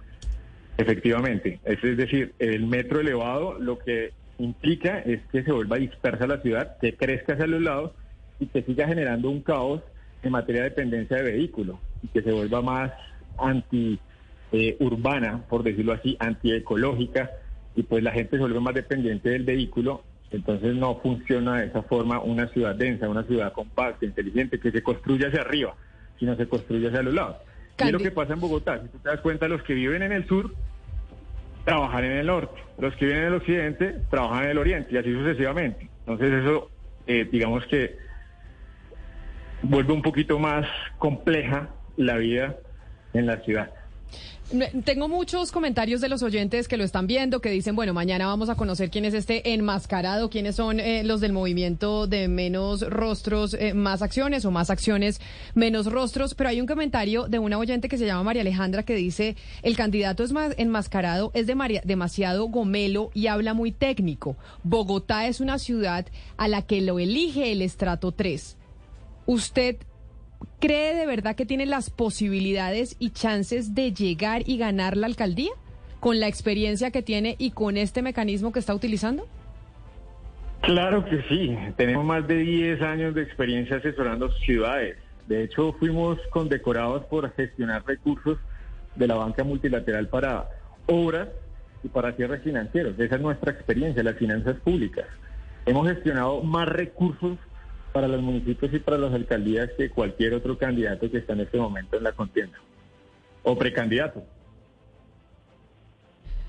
efectivamente. 0.77 1.61
Es, 1.65 1.83
es 1.83 1.97
decir, 1.97 2.35
el 2.39 2.67
metro 2.67 3.01
elevado 3.01 3.59
lo 3.59 3.79
que 3.79 4.13
implica 4.39 5.01
es 5.01 5.21
que 5.33 5.43
se 5.43 5.51
vuelva 5.51 5.77
dispersa 5.79 6.27
la 6.27 6.41
ciudad, 6.41 6.77
que 6.81 6.95
crezca 6.95 7.33
hacia 7.33 7.49
los 7.49 7.61
lados 7.61 7.93
y 8.39 8.47
que 8.47 8.63
siga 8.63 8.87
generando 8.87 9.31
un 9.31 9.43
caos 9.43 9.83
en 10.23 10.33
materia 10.33 10.63
de 10.63 10.71
dependencia 10.71 11.17
de 11.17 11.25
vehículos 11.25 11.79
y 12.03 12.09
que 12.09 12.23
se 12.23 12.31
vuelva 12.31 12.63
más 12.63 12.93
anti 13.37 13.99
eh, 14.53 14.77
urbana, 14.81 15.45
por 15.49 15.65
decirlo 15.65 15.93
así, 15.93 16.17
antiecológica, 16.21 17.31
y 17.79 17.85
pues 17.85 18.03
la 18.03 18.11
gente 18.11 18.33
se 18.33 18.39
vuelve 18.41 18.59
más 18.59 18.75
dependiente 18.75 19.31
del 19.31 19.45
vehículo, 19.45 20.03
entonces 20.33 20.75
no 20.75 20.97
funciona 20.97 21.61
de 21.61 21.67
esa 21.67 21.81
forma 21.83 22.21
una 22.21 22.49
ciudad 22.49 22.75
densa, 22.75 23.09
una 23.09 23.23
ciudad 23.23 23.53
compacta, 23.53 24.05
inteligente, 24.05 24.59
que 24.59 24.73
se 24.73 24.83
construye 24.83 25.29
hacia 25.29 25.43
arriba, 25.43 25.77
sino 26.19 26.35
se 26.35 26.49
construye 26.49 26.89
hacia 26.89 27.03
los 27.03 27.15
lados. 27.15 27.37
Y 27.79 27.85
es 27.85 27.93
lo 27.93 28.01
que 28.01 28.11
pasa 28.11 28.33
en 28.33 28.41
Bogotá, 28.41 28.83
si 28.83 28.89
tú 28.89 28.99
te 28.99 29.11
das 29.11 29.21
cuenta, 29.21 29.47
los 29.47 29.63
que 29.63 29.75
viven 29.75 30.03
en 30.03 30.11
el 30.11 30.27
sur 30.27 30.53
trabajan 31.65 32.03
en 32.03 32.13
el 32.17 32.27
norte, 32.27 32.61
los 32.81 32.97
que 32.97 33.05
viven 33.05 33.21
en 33.21 33.27
el 33.29 33.35
occidente 33.35 33.95
trabajan 34.11 34.43
en 34.47 34.51
el 34.51 34.59
oriente, 34.59 34.93
y 34.93 34.97
así 34.97 35.13
sucesivamente. 35.13 35.89
Entonces 36.01 36.33
eso, 36.33 36.73
eh, 37.07 37.29
digamos 37.31 37.65
que 37.67 37.97
vuelve 39.63 39.93
un 39.93 40.03
poquito 40.03 40.41
más 40.41 40.67
compleja 40.99 41.69
la 41.97 42.17
vida 42.17 42.57
en 43.13 43.27
la 43.27 43.37
ciudad. 43.37 43.71
Tengo 44.87 45.09
muchos 45.09 45.53
comentarios 45.53 46.01
de 46.01 46.09
los 46.09 46.23
oyentes 46.23 46.69
que 46.69 46.79
lo 46.79 46.85
están 46.85 47.07
viendo, 47.07 47.41
que 47.41 47.51
dicen, 47.51 47.77
bueno, 47.77 47.93
mañana 47.93 48.27
vamos 48.27 48.49
a 48.49 48.55
conocer 48.55 48.89
quién 48.89 49.05
es 49.05 49.13
este 49.13 49.53
enmascarado, 49.53 50.31
quiénes 50.31 50.57
son 50.57 50.81
eh, 50.81 51.05
los 51.05 51.21
del 51.21 51.35
movimiento 51.35 52.07
de 52.07 52.29
menos 52.29 52.81
rostros, 52.81 53.53
eh, 53.53 53.75
más 53.75 54.01
acciones 54.01 54.47
o 54.47 54.51
más 54.51 54.71
acciones, 54.71 55.21
menos 55.55 55.85
rostros. 55.85 56.35
Pero 56.35 56.49
hay 56.49 56.63
un 56.63 56.67
comentario 56.67 57.29
de 57.29 57.39
una 57.39 57.59
oyente 57.59 57.91
que 57.91 57.99
se 57.99 58.07
llama 58.07 58.23
María 58.23 58.41
Alejandra 58.41 58.85
que 58.85 58.95
dice, 58.95 59.37
el 59.63 59.77
candidato 59.77 60.25
es 60.25 60.33
más 60.33 60.55
enmascarado 60.57 61.31
es 61.35 61.47
de 61.47 61.55
María- 61.55 61.83
demasiado 61.85 62.47
gomelo 62.47 63.11
y 63.13 63.27
habla 63.27 63.53
muy 63.53 63.71
técnico. 63.71 64.37
Bogotá 64.63 65.27
es 65.27 65.41
una 65.41 65.59
ciudad 65.59 66.07
a 66.39 66.49
la 66.49 66.63
que 66.63 66.81
lo 66.81 66.99
elige 66.99 67.53
el 67.53 67.61
estrato 67.61 68.13
3. 68.13 68.57
¿Usted 69.27 69.77
cree 70.59 70.95
de 70.95 71.07
verdad 71.07 71.37
que 71.37 71.47
tiene 71.47 71.67
las 71.67 71.91
posibilidades 71.91 72.97
y 72.99 73.11
chances 73.11 73.75
de 73.75 73.93
llegar 73.93 74.43
y 74.47 74.59
ganar 74.59 74.97
la 74.97 75.07
alcaldía 75.07 75.53
con 76.01 76.21
la 76.21 76.29
experiencia 76.29 76.91
que 76.91 77.03
tiene 77.03 77.37
y 77.39 77.51
con 77.51 77.77
este 77.77 78.03
mecanismo 78.03 78.53
que 78.53 78.61
está 78.61 78.75
utilizando? 78.75 79.27
Claro 80.61 81.05
que 81.05 81.23
sí, 81.29 81.57
tenemos 81.77 82.05
más 82.05 82.27
de 82.27 82.37
10 82.39 82.83
años 82.83 83.15
de 83.15 83.23
experiencia 83.23 83.77
asesorando 83.77 84.31
ciudades. 84.33 84.97
De 85.27 85.45
hecho, 85.45 85.73
fuimos 85.79 86.19
condecorados 86.31 87.05
por 87.07 87.31
gestionar 87.35 87.85
recursos 87.87 88.39
de 88.97 89.07
la 89.07 89.15
banca 89.15 89.45
multilateral 89.45 90.09
para 90.09 90.49
obras 90.87 91.29
y 91.85 91.89
para 91.89 92.13
cierres 92.13 92.43
financieros. 92.43 92.99
Esa 92.99 93.17
es 93.17 93.21
nuestra 93.21 93.53
experiencia, 93.53 94.03
las 94.03 94.17
finanzas 94.17 94.57
públicas. 94.57 95.07
Hemos 95.67 95.87
gestionado 95.89 96.43
más 96.43 96.69
recursos 96.69 97.39
para 97.93 98.09
los 98.09 98.21
municipios 98.23 98.73
y 98.73 98.79
para 98.79 98.99
las 98.99 99.13
alcaldías 99.13 99.71
que 99.77 99.91
cualquier 99.91 100.35
otro 100.35 100.57
candidato 100.59 101.11
que 101.11 101.19
está 101.19 101.33
en 101.33 101.41
este 101.41 101.59
momento 101.59 101.97
en 101.97 102.05
la 102.05 102.13
contienda 102.13 102.59
o 103.43 103.57
precandidato. 103.57 104.23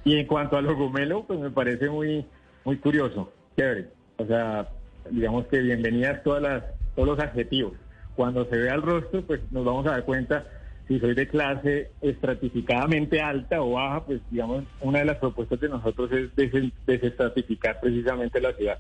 Y 0.04 0.15
en 0.17 0.25
cuanto 0.28 0.58
a 0.58 0.62
lo 0.62 0.75
gomelo, 0.75 1.23
pues 1.25 1.39
me 1.39 1.52
parece 1.52 1.89
muy, 1.89 2.25
muy 2.63 2.78
curioso, 2.78 3.32
chévere. 3.58 3.89
O 4.17 4.25
sea, 4.25 4.69
digamos 5.10 5.45
que 5.47 5.60
bienvenidas 5.60 6.23
todas 6.23 6.41
las, 6.41 6.63
todos 6.95 7.10
los 7.10 7.19
adjetivos. 7.19 7.73
Cuando 8.15 8.45
se 8.45 8.58
vea 8.58 8.75
el 8.75 8.82
rostro, 8.82 9.21
pues 9.21 9.41
nos 9.52 9.63
vamos 9.65 9.86
a 9.88 9.91
dar 9.91 10.04
cuenta 10.04 10.45
si 10.88 10.99
soy 10.99 11.13
de 11.13 11.28
clase 11.28 11.91
estratificadamente 12.02 13.21
alta 13.21 13.62
o 13.62 13.73
baja, 13.73 14.06
pues 14.06 14.21
digamos, 14.32 14.63
una 14.82 14.99
de 14.99 15.06
las 15.06 15.17
propuestas 15.17 15.60
de 15.60 15.69
nosotros 15.69 16.12
es 16.12 16.36
des- 16.36 16.73
desestratificar 16.86 17.80
precisamente 17.80 18.41
la 18.41 18.54
ciudad 18.54 18.80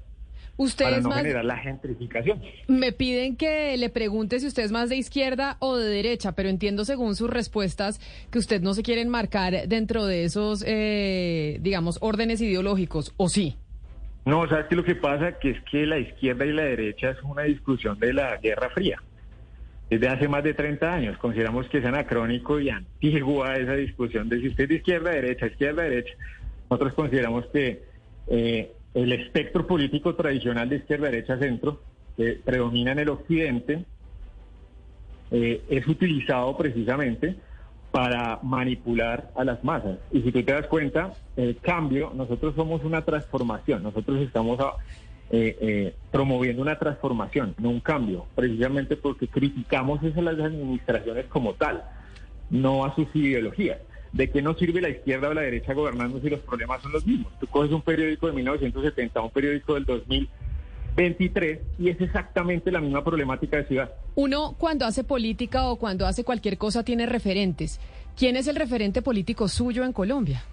para 0.59 0.65
Ustedes 0.65 1.03
no 1.03 1.09
más 1.09 1.19
generar 1.19 1.45
la 1.45 1.57
gentrificación. 1.57 2.41
me 2.67 2.91
piden 2.91 3.37
que 3.37 3.77
le 3.77 3.89
pregunte 3.89 4.39
si 4.39 4.47
usted 4.47 4.63
es 4.63 4.71
más 4.71 4.89
de 4.89 4.97
izquierda 4.97 5.55
o 5.59 5.77
de 5.77 5.89
derecha, 5.89 6.33
pero 6.33 6.49
entiendo 6.49 6.83
según 6.83 7.15
sus 7.15 7.29
respuestas 7.29 8.01
que 8.29 8.39
usted 8.39 8.61
no 8.61 8.73
se 8.73 8.83
quiere 8.83 9.01
enmarcar 9.01 9.67
dentro 9.67 10.05
de 10.05 10.25
esos, 10.25 10.63
eh, 10.67 11.59
digamos, 11.61 11.97
órdenes 12.01 12.41
ideológicos, 12.41 13.13
¿o 13.15 13.29
sí? 13.29 13.55
No, 14.25 14.47
¿sabes 14.49 14.65
qué 14.69 14.75
lo 14.75 14.83
que 14.83 14.95
pasa? 14.95 15.39
Que 15.39 15.51
es 15.51 15.63
que 15.71 15.85
la 15.85 15.97
izquierda 15.97 16.45
y 16.45 16.51
la 16.51 16.63
derecha 16.63 17.11
es 17.11 17.23
una 17.23 17.43
discusión 17.43 17.97
de 17.97 18.13
la 18.13 18.35
Guerra 18.37 18.69
Fría. 18.71 19.01
Desde 19.89 20.07
hace 20.07 20.27
más 20.27 20.43
de 20.43 20.53
30 20.53 20.93
años 20.93 21.17
consideramos 21.17 21.67
que 21.69 21.79
es 21.79 21.85
anacrónico 21.85 22.59
y 22.59 22.69
antigua 22.69 23.55
esa 23.55 23.73
discusión 23.73 24.29
de 24.29 24.39
si 24.41 24.49
usted 24.49 24.65
es 24.65 24.69
de 24.69 24.75
izquierda, 24.75 25.11
derecha, 25.11 25.47
izquierda, 25.47 25.83
derecha. 25.83 26.13
Nosotros 26.69 26.93
consideramos 26.93 27.45
que 27.47 27.81
eh, 28.27 28.71
el 28.93 29.11
espectro 29.11 29.67
político 29.67 30.15
tradicional 30.15 30.69
de 30.69 30.77
izquierda, 30.77 31.09
derecha, 31.09 31.37
centro, 31.37 31.81
que 32.17 32.39
predomina 32.43 32.91
en 32.91 32.99
el 32.99 33.09
occidente, 33.09 33.85
eh, 35.31 35.61
es 35.69 35.87
utilizado 35.87 36.57
precisamente 36.57 37.35
para 37.91 38.39
manipular 38.43 39.31
a 39.35 39.43
las 39.43 39.63
masas. 39.63 39.97
Y 40.11 40.21
si 40.21 40.31
tú 40.31 40.43
te 40.43 40.53
das 40.53 40.67
cuenta, 40.67 41.13
el 41.35 41.57
cambio, 41.57 42.11
nosotros 42.15 42.55
somos 42.55 42.83
una 42.83 43.03
transformación, 43.03 43.83
nosotros 43.83 44.19
estamos 44.21 44.59
eh, 45.31 45.57
eh, 45.61 45.95
promoviendo 46.11 46.61
una 46.61 46.77
transformación, 46.77 47.55
no 47.59 47.69
un 47.69 47.79
cambio, 47.79 48.25
precisamente 48.35 48.95
porque 48.95 49.27
criticamos 49.27 50.01
a 50.03 50.21
las 50.21 50.39
administraciones 50.39 51.25
como 51.27 51.53
tal, 51.53 51.83
no 52.49 52.85
a 52.85 52.95
sus 52.95 53.07
ideologías. 53.15 53.79
¿De 54.11 54.29
qué 54.29 54.41
nos 54.41 54.57
sirve 54.57 54.81
la 54.81 54.89
izquierda 54.89 55.29
o 55.29 55.33
la 55.33 55.41
derecha 55.41 55.73
gobernando 55.73 56.19
si 56.19 56.29
los 56.29 56.39
problemas 56.39 56.81
son 56.81 56.91
los 56.91 57.05
mismos? 57.05 57.31
Tú 57.39 57.47
coges 57.47 57.71
un 57.71 57.81
periódico 57.81 58.27
de 58.27 58.33
1970, 58.33 59.21
un 59.21 59.29
periódico 59.29 59.75
del 59.75 59.85
2023 59.85 61.59
y 61.77 61.89
es 61.89 62.01
exactamente 62.01 62.71
la 62.71 62.81
misma 62.81 63.03
problemática 63.03 63.57
de 63.57 63.65
ciudad. 63.65 63.91
Uno 64.15 64.55
cuando 64.57 64.85
hace 64.85 65.03
política 65.03 65.67
o 65.67 65.75
cuando 65.75 66.07
hace 66.07 66.23
cualquier 66.23 66.57
cosa 66.57 66.83
tiene 66.83 67.05
referentes. 67.05 67.79
¿Quién 68.17 68.35
es 68.35 68.47
el 68.47 68.55
referente 68.55 69.01
político 69.01 69.47
suyo 69.47 69.83
en 69.83 69.93
Colombia? 69.93 70.43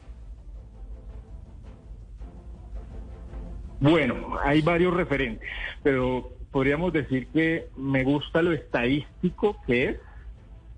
Bueno, 3.81 4.39
hay 4.43 4.63
varios 4.63 4.95
referentes, 4.95 5.49
pero 5.83 6.33
podríamos 6.51 6.93
decir 6.93 7.27
que 7.29 7.69
me 7.77 8.05
gusta 8.05 8.43
lo 8.43 8.53
estadístico 8.53 9.57
que 9.67 9.85
es. 9.85 9.97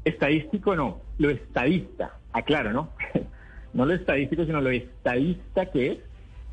Estadístico 0.04 0.74
no, 0.74 1.00
lo 1.18 1.28
estadista, 1.30 2.17
aclaro, 2.32 2.72
¿no? 2.72 2.90
no 3.72 3.86
lo 3.86 3.94
estadístico, 3.94 4.44
sino 4.44 4.60
lo 4.60 4.70
estadista 4.70 5.66
que 5.66 5.92
es 5.92 5.98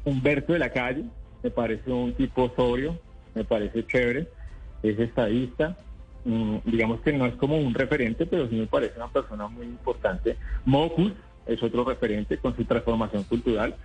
Humberto 0.03 0.53
de 0.53 0.59
la 0.59 0.69
Calle, 0.69 1.05
me 1.43 1.49
parece 1.49 1.91
un 1.91 2.13
tipo 2.13 2.51
sobrio, 2.55 2.99
me 3.33 3.43
parece 3.43 3.85
chévere, 3.85 4.27
es 4.83 4.99
estadista, 4.99 5.77
mm, 6.23 6.57
digamos 6.65 7.01
que 7.01 7.13
no 7.13 7.25
es 7.25 7.35
como 7.35 7.57
un 7.57 7.73
referente, 7.73 8.25
pero 8.25 8.47
sí 8.47 8.55
me 8.55 8.67
parece 8.67 8.97
una 8.97 9.07
persona 9.07 9.47
muy 9.47 9.65
importante. 9.65 10.37
Mocus 10.65 11.13
es 11.45 11.61
otro 11.61 11.83
referente 11.83 12.37
con 12.37 12.55
su 12.55 12.65
transformación 12.65 13.23
cultural. 13.23 13.75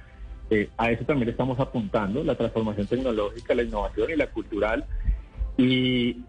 Eh, 0.50 0.68
a 0.76 0.90
eso 0.90 1.04
también 1.04 1.26
le 1.26 1.32
estamos 1.32 1.58
apuntando, 1.60 2.24
la 2.24 2.34
transformación 2.34 2.86
tecnológica, 2.86 3.54
la 3.54 3.62
innovación 3.62 4.10
y 4.10 4.16
la 4.16 4.26
cultural. 4.28 4.84
Y 5.56 6.22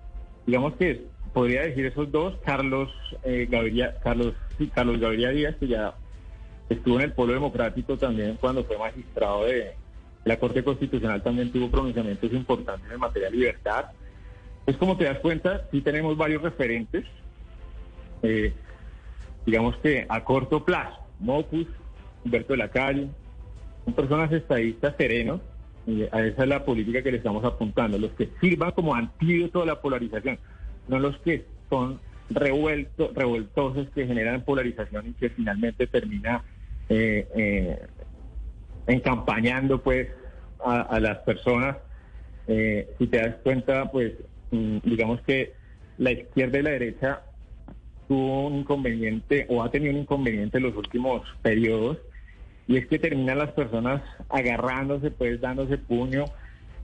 digamos 0.46 0.76
que 0.76 1.06
podría 1.34 1.64
decir 1.64 1.86
esos 1.86 2.12
dos, 2.12 2.36
Carlos 2.46 2.90
eh, 3.24 3.48
Gaviria, 3.50 3.96
Carlos, 4.04 4.34
Carlos 4.74 5.00
Gaviria 5.00 5.30
Díaz, 5.30 5.56
que 5.60 5.68
ya 5.68 5.94
estuvo 6.70 6.96
en 6.98 7.06
el 7.06 7.14
Polo 7.14 7.34
Democrático 7.34 7.98
también 7.98 8.38
cuando 8.40 8.64
fue 8.64 8.78
magistrado 8.78 9.46
de 9.46 9.74
la 10.24 10.38
Corte 10.38 10.64
Constitucional, 10.64 11.24
también 11.24 11.52
tuvo 11.52 11.70
pronunciamientos 11.70 12.32
importantes 12.32 12.92
en 12.92 13.00
materia 13.00 13.30
de 13.30 13.38
libertad. 13.38 13.86
Es 14.66 14.78
como 14.78 14.96
te 14.96 15.06
das 15.06 15.20
cuenta, 15.20 15.68
sí 15.72 15.82
tenemos 15.82 16.16
varios 16.16 16.42
referentes, 16.42 17.06
eh, 18.22 18.54
digamos 19.46 19.76
que 19.78 20.06
a 20.08 20.24
corto 20.24 20.64
plazo, 20.64 21.00
Mopus, 21.20 21.68
Humberto 22.24 22.54
de 22.54 22.58
la 22.58 22.70
Calle, 22.70 23.08
son 23.86 23.94
personas 23.94 24.32
estadistas 24.32 24.96
serenos, 24.98 25.42
a 26.12 26.22
esa 26.22 26.44
es 26.44 26.48
la 26.48 26.64
política 26.64 27.02
que 27.02 27.12
le 27.12 27.18
estamos 27.18 27.44
apuntando, 27.44 27.98
los 27.98 28.12
que 28.12 28.30
sirvan 28.40 28.72
como 28.72 28.94
antídoto 28.94 29.64
a 29.64 29.66
la 29.66 29.82
polarización, 29.82 30.38
no 30.88 31.00
los 31.00 31.18
que 31.20 31.46
son 31.70 32.00
revueltos, 32.30 33.14
revoltosos 33.14 33.90
que 33.90 34.08
generan 34.08 34.44
polarización 34.44 35.08
y 35.08 35.14
que 35.14 35.30
finalmente 35.30 35.88
termina 35.88 36.44
eh, 36.90 37.28
eh, 37.36 37.80
encampañando 38.88 39.82
pues 39.82 40.10
a, 40.64 41.00
las 41.00 41.20
personas. 41.20 41.78
Eh, 42.48 42.90
si 42.98 43.08
te 43.08 43.18
das 43.18 43.36
cuenta, 43.44 43.92
pues 43.92 44.14
mm, 44.52 44.78
digamos 44.84 45.22
que 45.22 45.54
la 45.98 46.12
izquierda 46.12 46.60
y 46.60 46.64
la 46.64 46.70
derecha 46.72 47.22
tuvo 48.08 48.48
un 48.48 48.56
inconveniente 48.56 49.46
o 49.50 49.64
ha 49.64 49.72
tenido 49.72 49.94
un 49.94 50.00
inconveniente 50.02 50.58
en 50.58 50.64
los 50.64 50.76
últimos 50.76 51.22
periodos 51.42 51.98
y 52.68 52.78
es 52.78 52.88
que 52.88 53.00
terminan 53.00 53.38
las 53.38 53.52
personas 53.52 54.02
agarrándose, 54.30 55.12
pues 55.12 55.40
dándose 55.42 55.78
puño 55.78 56.26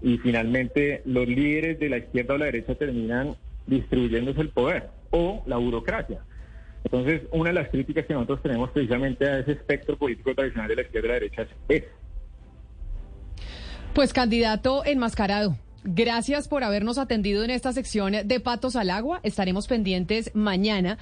y 0.02 0.18
finalmente 0.20 1.02
los 1.06 1.28
líderes 1.28 1.80
de 1.80 1.90
la 1.90 1.98
izquierda 1.98 2.36
o 2.36 2.38
la 2.38 2.46
derecha 2.46 2.76
terminan 2.76 3.36
distribuyéndose 3.68 4.42
el 4.42 4.50
poder 4.50 4.90
o 5.12 5.44
la 5.46 5.58
burocracia. 5.58 6.22
Entonces, 6.84 7.24
una 7.32 7.50
de 7.50 7.56
las 7.56 7.70
críticas 7.70 8.06
que 8.06 8.14
nosotros 8.14 8.42
tenemos 8.42 8.70
precisamente 8.72 9.28
a 9.28 9.40
ese 9.40 9.54
espectro 9.54 9.98
político 9.98 10.34
tradicional 10.34 10.70
de 10.70 10.76
la 10.78 10.82
izquierda 10.84 11.08
y 11.08 11.10
la 11.10 11.14
derecha 11.16 11.48
es 11.70 11.84
pues 13.94 14.14
candidato 14.14 14.86
enmascarado. 14.86 15.58
Gracias 15.84 16.48
por 16.48 16.64
habernos 16.64 16.98
atendido 16.98 17.44
en 17.44 17.50
esta 17.50 17.74
sección 17.74 18.14
de 18.26 18.40
Patos 18.40 18.76
al 18.76 18.90
Agua. 18.90 19.22
Estaremos 19.24 19.68
pendientes 19.68 20.30
mañana 20.36 21.00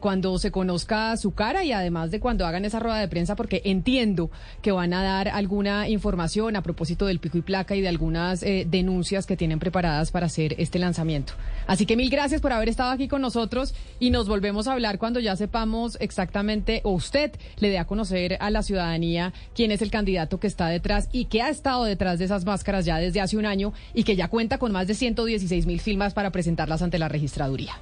cuando 0.00 0.38
se 0.38 0.50
conozca 0.50 1.16
su 1.16 1.32
cara 1.32 1.64
y 1.64 1.72
además 1.72 2.10
de 2.10 2.20
cuando 2.20 2.46
hagan 2.46 2.64
esa 2.64 2.78
rueda 2.78 2.98
de 2.98 3.08
prensa, 3.08 3.34
porque 3.34 3.62
entiendo 3.64 4.30
que 4.60 4.72
van 4.72 4.92
a 4.92 5.02
dar 5.02 5.28
alguna 5.28 5.88
información 5.88 6.56
a 6.56 6.62
propósito 6.62 7.06
del 7.06 7.20
pico 7.20 7.38
y 7.38 7.42
placa 7.42 7.74
y 7.74 7.80
de 7.80 7.88
algunas 7.88 8.42
eh, 8.42 8.66
denuncias 8.68 9.24
que 9.26 9.36
tienen 9.36 9.58
preparadas 9.58 10.10
para 10.10 10.26
hacer 10.26 10.54
este 10.58 10.78
lanzamiento. 10.78 11.32
Así 11.66 11.86
que 11.86 11.96
mil 11.96 12.10
gracias 12.10 12.40
por 12.40 12.52
haber 12.52 12.68
estado 12.68 12.90
aquí 12.90 13.08
con 13.08 13.22
nosotros 13.22 13.74
y 13.98 14.10
nos 14.10 14.28
volvemos 14.28 14.68
a 14.68 14.72
hablar 14.72 14.98
cuando 14.98 15.20
ya 15.20 15.36
sepamos 15.36 15.96
exactamente, 16.00 16.80
o 16.84 16.90
usted 16.90 17.32
le 17.58 17.70
dé 17.70 17.78
a 17.78 17.86
conocer 17.86 18.36
a 18.40 18.50
la 18.50 18.62
ciudadanía 18.62 19.32
quién 19.54 19.70
es 19.70 19.80
el 19.82 19.90
candidato 19.90 20.38
que 20.38 20.46
está 20.46 20.68
detrás 20.68 21.08
y 21.12 21.26
que 21.26 21.42
ha 21.42 21.48
estado 21.48 21.84
detrás 21.84 22.18
de 22.18 22.26
esas 22.26 22.44
máscaras 22.44 22.84
ya 22.84 22.98
desde 22.98 23.20
hace 23.20 23.36
un 23.36 23.46
año 23.46 23.72
y 23.94 24.04
que 24.04 24.16
ya 24.16 24.28
cuenta 24.28 24.58
con 24.58 24.72
más 24.72 24.86
de 24.86 24.94
116 24.94 25.66
mil 25.66 25.80
firmas 25.80 26.14
para 26.14 26.30
presentarlas 26.30 26.82
ante 26.82 26.98
la 26.98 27.08
registraduría. 27.08 27.74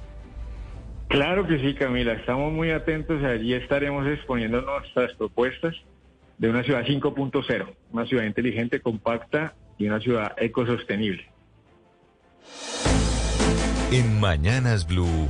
Claro 1.07 1.47
que 1.47 1.59
sí, 1.59 1.73
Camila. 1.73 2.13
Estamos 2.13 2.51
muy 2.51 2.71
atentos 2.71 3.23
allí 3.23 3.53
estaremos 3.53 4.05
exponiendo 4.07 4.61
nuestras 4.61 5.13
propuestas 5.13 5.75
de 6.37 6.49
una 6.49 6.63
ciudad 6.63 6.83
5.0, 6.83 7.75
una 7.91 8.05
ciudad 8.05 8.23
inteligente, 8.23 8.81
compacta 8.81 9.55
y 9.77 9.87
una 9.87 9.99
ciudad 9.99 10.33
ecosostenible. 10.37 11.29
En 13.91 14.19
Mañanas 14.19 14.85
Blue, 14.85 15.29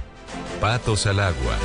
Patos 0.60 1.06
al 1.06 1.20
Agua. 1.20 1.58